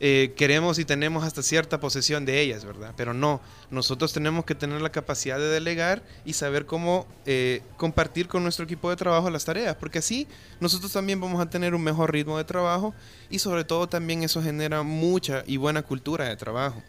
eh, 0.00 0.32
queremos 0.36 0.78
y 0.78 0.84
tenemos 0.84 1.24
hasta 1.24 1.42
cierta 1.42 1.80
posesión 1.80 2.24
de 2.24 2.40
ellas, 2.40 2.64
¿verdad? 2.64 2.94
Pero 2.96 3.14
no, 3.14 3.40
nosotros 3.68 4.12
tenemos 4.12 4.44
que 4.44 4.54
tener 4.54 4.80
la 4.80 4.92
capacidad 4.92 5.38
de 5.38 5.48
delegar 5.48 6.04
y 6.24 6.34
saber 6.34 6.66
cómo 6.66 7.04
eh, 7.26 7.62
compartir 7.76 8.28
con 8.28 8.44
nuestro 8.44 8.64
equipo 8.64 8.90
de 8.90 8.96
trabajo 8.96 9.28
las 9.28 9.44
tareas, 9.44 9.74
porque 9.74 9.98
así 9.98 10.28
nosotros 10.60 10.92
también 10.92 11.20
vamos 11.20 11.40
a 11.40 11.50
tener 11.50 11.74
un 11.74 11.82
mejor 11.82 12.12
ritmo 12.12 12.38
de 12.38 12.44
trabajo 12.44 12.94
y 13.28 13.40
sobre 13.40 13.64
todo 13.64 13.88
también 13.88 14.22
eso 14.22 14.40
genera 14.40 14.84
mucha 14.84 15.42
y 15.48 15.56
buena 15.56 15.82
cultura 15.82 16.26
de 16.28 16.36
trabajo. 16.36 16.80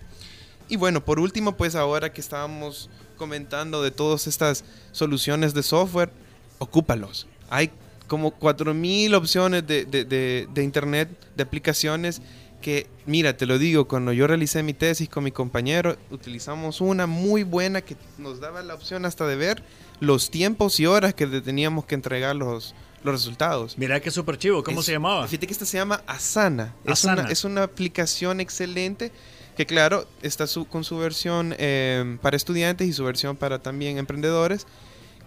Y 0.68 0.76
bueno, 0.76 1.04
por 1.04 1.20
último, 1.20 1.58
pues 1.58 1.74
ahora 1.74 2.14
que 2.14 2.22
estábamos 2.22 2.92
comentando 3.18 3.82
de 3.82 3.90
todas 3.90 4.28
estas 4.28 4.64
soluciones 4.92 5.56
de 5.56 5.64
software, 5.64 6.12
ocúpalos. 6.60 7.28
Hay 7.50 7.72
como 8.08 8.32
4.000 8.40 9.14
opciones 9.16 9.66
de, 9.68 9.86
de- 9.86 10.06
de- 10.06 10.48
de 10.54 10.64
internet, 10.64 11.10
de 11.36 11.44
aplicaciones 11.44 12.22
que, 12.62 12.88
mira, 13.06 13.38
te 13.38 13.46
lo 13.46 13.58
digo, 13.58 13.88
cuando 13.88 14.12
yo 14.12 14.28
realicé 14.28 14.64
mi 14.64 14.74
tesis 14.74 15.08
con 15.10 15.24
mi 15.24 15.32
compañero, 15.32 15.96
utilizamos 16.12 16.82
una 16.82 17.08
muy 17.08 17.44
buena 17.44 17.82
que 17.82 17.96
nos 18.18 18.40
daba 18.42 18.62
la 18.64 18.74
opción 18.74 19.06
hasta 19.06 19.26
de 19.28 19.36
ver 19.38 19.64
los 20.02 20.30
tiempos 20.32 20.80
y 20.80 20.86
horas 20.86 21.14
que 21.14 21.26
teníamos 21.28 21.86
que 21.86 21.96
entregar 21.96 22.36
los, 22.36 22.76
los 23.04 23.14
resultados. 23.14 23.78
Mira 23.78 24.02
qué 24.02 24.12
súper 24.12 24.38
chivo, 24.38 24.64
¿cómo 24.64 24.82
Es- 24.82 24.86
se 24.88 24.92
llamaba? 24.94 25.26
Fíjate 25.28 25.48
que 25.48 25.54
esta 25.54 25.66
se 25.66 25.78
llama 25.78 26.02
Asana. 26.08 26.76
Es, 26.84 26.92
Asana. 26.94 27.22
Una, 27.22 27.32
es 27.32 27.44
una 27.46 27.64
aplicación 27.64 28.42
excelente 28.42 29.12
que, 29.56 29.66
claro, 29.66 30.06
está 30.22 30.46
su- 30.48 30.66
con 30.66 30.84
su 30.84 30.98
versión 30.98 31.56
eh, 31.60 32.18
para 32.22 32.36
estudiantes 32.36 32.88
y 32.88 32.94
su 32.94 33.06
versión 33.06 33.38
para 33.38 33.60
también 33.60 33.98
emprendedores. 33.98 34.68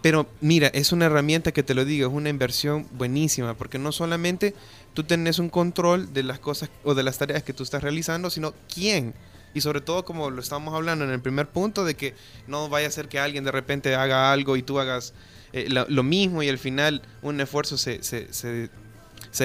Pero 0.03 0.27
mira, 0.41 0.67
es 0.67 0.91
una 0.91 1.05
herramienta 1.05 1.53
que 1.53 1.63
te 1.63 1.73
lo 1.73 1.85
digo, 1.85 2.09
es 2.09 2.13
una 2.13 2.27
inversión 2.27 2.85
buenísima, 2.91 3.53
porque 3.53 3.79
no 3.79 3.93
solamente 3.93 4.53
tú 4.93 5.05
tenés 5.05 5.39
un 5.39 5.49
control 5.49 6.13
de 6.13 6.23
las 6.23 6.39
cosas 6.39 6.69
o 6.83 6.93
de 6.93 7.03
las 7.03 7.17
tareas 7.17 7.41
que 7.41 7.53
tú 7.53 7.63
estás 7.63 7.81
realizando, 7.81 8.29
sino 8.29 8.53
quién. 8.71 9.13
Y 9.53 9.61
sobre 9.61 9.79
todo, 9.79 10.03
como 10.03 10.29
lo 10.29 10.41
estábamos 10.41 10.73
hablando 10.73 11.05
en 11.05 11.11
el 11.11 11.21
primer 11.21 11.47
punto, 11.47 11.85
de 11.85 11.95
que 11.95 12.15
no 12.47 12.67
vaya 12.67 12.89
a 12.89 12.91
ser 12.91 13.07
que 13.07 13.17
alguien 13.17 13.45
de 13.45 13.53
repente 13.53 13.95
haga 13.95 14.33
algo 14.33 14.57
y 14.57 14.61
tú 14.61 14.77
hagas 14.77 15.13
eh, 15.53 15.69
lo 15.69 16.03
mismo 16.03 16.43
y 16.43 16.49
al 16.49 16.57
final 16.57 17.01
un 17.21 17.39
esfuerzo 17.39 17.77
se, 17.77 18.03
se, 18.03 18.27
se, 18.33 18.69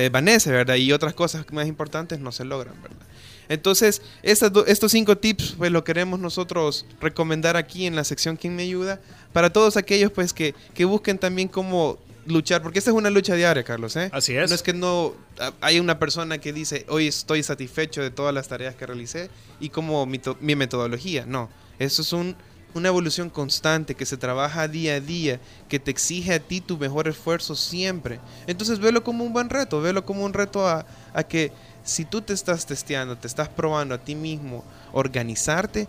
desvanece, 0.01 0.51
¿verdad? 0.51 0.75
Y 0.75 0.91
otras 0.91 1.15
cosas 1.15 1.47
más 1.53 1.69
importantes 1.69 2.19
no 2.19 2.33
se 2.33 2.45
logran, 2.45 2.75
¿verdad? 2.83 3.07
Entonces, 3.49 4.03
estos 4.23 4.93
cinco 4.93 5.17
tips, 5.17 5.55
pues 5.57 5.71
lo 5.71 5.85
queremos 5.85 6.19
nosotros 6.19 6.85
recomendar 7.01 7.57
aquí 7.57 7.87
en 7.87 7.97
la 7.97 8.05
sección 8.05 8.37
¿Quién 8.37 8.57
me 8.57 8.65
ayuda? 8.65 9.01
Para 9.33 9.53
todos 9.53 9.77
aquellos, 9.77 10.11
pues, 10.11 10.33
que, 10.33 10.55
que 10.75 10.85
busquen 10.85 11.19
también 11.19 11.49
cómo 11.49 11.99
luchar, 12.27 12.63
porque 12.63 12.79
esta 12.79 12.91
es 12.91 12.97
una 12.97 13.11
lucha 13.11 13.35
diaria, 13.35 13.65
Carlos, 13.65 13.97
¿eh? 13.97 14.11
Así 14.13 14.37
es. 14.37 14.51
No 14.51 14.55
es 14.55 14.63
que 14.63 14.73
no 14.73 15.15
hay 15.61 15.81
una 15.81 15.99
persona 15.99 16.39
que 16.39 16.53
dice, 16.53 16.85
hoy 16.89 17.09
estoy 17.09 17.43
satisfecho 17.43 18.03
de 18.03 18.11
todas 18.11 18.35
las 18.35 18.49
tareas 18.49 18.75
que 18.75 18.87
realicé 18.87 19.31
y 19.61 19.71
como 19.71 20.07
mi, 20.07 20.21
mi 20.41 20.55
metodología. 20.55 21.25
No, 21.27 21.49
eso 21.79 22.03
es 22.03 22.13
un, 22.13 22.37
una 22.75 22.89
evolución 22.89 23.31
constante 23.31 23.95
que 23.95 24.07
se 24.07 24.17
trabaja 24.17 24.69
día 24.69 24.95
a 24.95 25.01
día, 25.01 25.41
que 25.69 25.79
te 25.79 25.91
exige 25.91 26.35
a 26.35 26.41
ti 26.41 26.61
tu 26.61 26.79
mejor 26.79 27.09
esfuerzo 27.09 27.55
siempre. 27.55 28.21
Entonces 28.47 28.79
velo 28.79 29.03
como 29.03 29.25
un 29.25 29.33
buen 29.33 29.51
reto, 29.51 29.81
velo 29.81 30.05
como 30.05 30.25
un 30.25 30.33
reto 30.33 30.67
a, 30.67 30.87
a 31.15 31.23
que 31.23 31.53
si 31.85 32.05
tú 32.05 32.21
te 32.21 32.33
estás 32.33 32.67
testeando, 32.67 33.17
te 33.17 33.27
estás 33.27 33.49
probando 33.49 33.95
a 33.95 33.99
ti 33.99 34.15
mismo, 34.15 34.65
organizarte, 34.93 35.89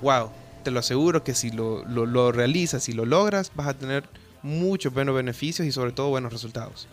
wow, 0.00 0.30
te 0.60 0.70
lo 0.70 0.80
aseguro 0.80 1.24
que 1.24 1.34
si 1.34 1.50
lo, 1.50 1.84
lo, 1.84 2.32
realizas 2.32 2.88
y 2.88 2.92
lo 2.92 3.04
logras, 3.06 3.52
vas 3.54 3.68
a 3.68 3.74
tener 3.74 4.04
muchos 4.42 4.92
buenos 4.92 5.14
beneficios 5.14 5.66
y 5.66 5.72
sobre 5.72 5.92
todo 5.92 6.08
buenos 6.08 6.32
resultados. 6.32 6.88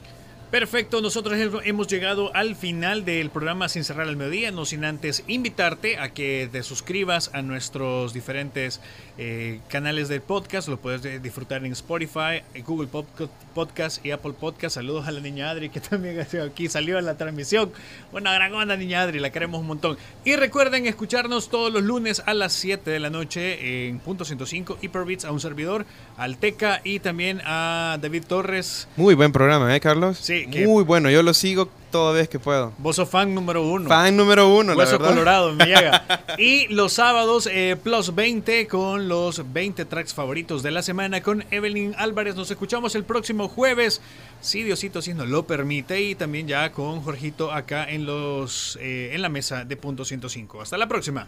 Perfecto, 0.51 1.01
nosotros 1.01 1.35
he- 1.37 1.69
hemos 1.69 1.87
llegado 1.87 2.33
al 2.33 2.55
final 2.55 3.03
del 3.03 3.29
programa 3.29 3.67
Sin 3.67 3.83
Cerrar 3.83 4.07
al 4.07 4.15
Mediodía, 4.15 4.49
no 4.51 4.63
sin 4.63 4.85
antes 4.85 5.25
invitarte 5.27 5.97
a 5.99 6.13
que 6.13 6.47
te 6.49 6.63
suscribas 6.63 7.31
a 7.33 7.41
nuestros 7.41 8.13
diferentes 8.13 8.79
eh, 9.17 9.59
canales 9.67 10.07
de 10.07 10.21
podcast, 10.21 10.69
lo 10.69 10.77
puedes 10.77 11.03
eh, 11.03 11.19
disfrutar 11.19 11.65
en 11.65 11.73
Spotify, 11.73 12.43
Google 12.65 12.87
Podca- 12.87 13.27
Podcast 13.53 14.05
y 14.05 14.11
Apple 14.11 14.33
Podcast. 14.39 14.75
Saludos 14.75 15.05
a 15.07 15.11
la 15.11 15.19
niña 15.19 15.49
Adri 15.49 15.69
que 15.69 15.79
también 15.81 16.17
aquí 16.21 16.69
salió 16.69 16.97
en 16.97 17.05
la 17.05 17.17
transmisión. 17.17 17.73
Una 18.13 18.31
gran 18.33 18.53
onda 18.53 18.77
niña 18.77 19.01
Adri, 19.01 19.19
la 19.19 19.31
queremos 19.31 19.59
un 19.59 19.67
montón. 19.67 19.97
Y 20.23 20.37
recuerden 20.37 20.85
escucharnos 20.85 21.49
todos 21.49 21.73
los 21.73 21.83
lunes 21.83 22.23
a 22.25 22.33
las 22.33 22.53
7 22.53 22.89
de 22.89 22.99
la 23.01 23.09
noche 23.09 23.87
en 23.89 23.99
punto 23.99 24.23
105 24.23 24.77
Hyperbits 24.81 25.25
a 25.25 25.31
un 25.33 25.41
servidor, 25.41 25.85
al 26.15 26.37
Teca 26.37 26.79
y 26.85 26.99
también 26.99 27.41
a 27.43 27.97
David 28.01 28.23
Torres. 28.29 28.87
Muy 28.95 29.13
buen 29.13 29.33
programa, 29.33 29.75
¿eh, 29.75 29.79
Carlos? 29.81 30.17
Sí, 30.19 30.36
que- 30.45 30.65
Muy 30.67 30.83
bueno. 30.83 31.09
Yo 31.09 31.23
lo 31.23 31.33
sigo 31.33 31.67
toda 31.91 32.11
vez 32.13 32.27
que 32.29 32.38
puedo. 32.38 32.73
Vos 32.77 32.97
sos 32.97 33.09
fan 33.09 33.33
número 33.33 33.65
uno. 33.65 33.88
Fan 33.89 34.15
número 34.15 34.53
uno, 34.53 34.73
la 34.73 34.77
Hueso 34.79 34.99
verdad. 34.99 35.09
Colorado, 35.09 35.53
me 35.53 35.65
llega. 35.65 36.03
Y 36.38 36.67
los 36.67 36.93
sábados, 36.93 37.49
eh, 37.51 37.75
plus 37.81 38.13
20 38.13 38.67
con 38.67 39.07
los 39.07 39.51
20 39.53 39.85
tracks 39.85 40.13
favoritos 40.13 40.61
de 40.61 40.69
la 40.71 40.83
semana 40.83 41.21
con 41.21 41.43
Evelyn 41.49 41.95
Álvarez. 41.97 42.35
Nos 42.35 42.51
escuchamos 42.51 42.93
el 42.95 43.03
próximo 43.05 43.47
jueves, 43.47 44.01
si 44.41 44.61
Diosito 44.63 45.01
si 45.01 45.13
nos 45.15 45.27
lo 45.29 45.47
permite. 45.47 46.01
Y 46.01 46.13
también 46.15 46.47
ya 46.47 46.71
con 46.71 47.01
Jorgito 47.01 47.51
acá 47.51 47.89
en, 47.89 48.05
los, 48.05 48.77
eh, 48.81 49.11
en 49.13 49.21
la 49.21 49.29
mesa 49.29 49.65
de 49.65 49.77
punto 49.77 50.05
105. 50.05 50.61
Hasta 50.61 50.77
la 50.77 50.88
próxima. 50.88 51.27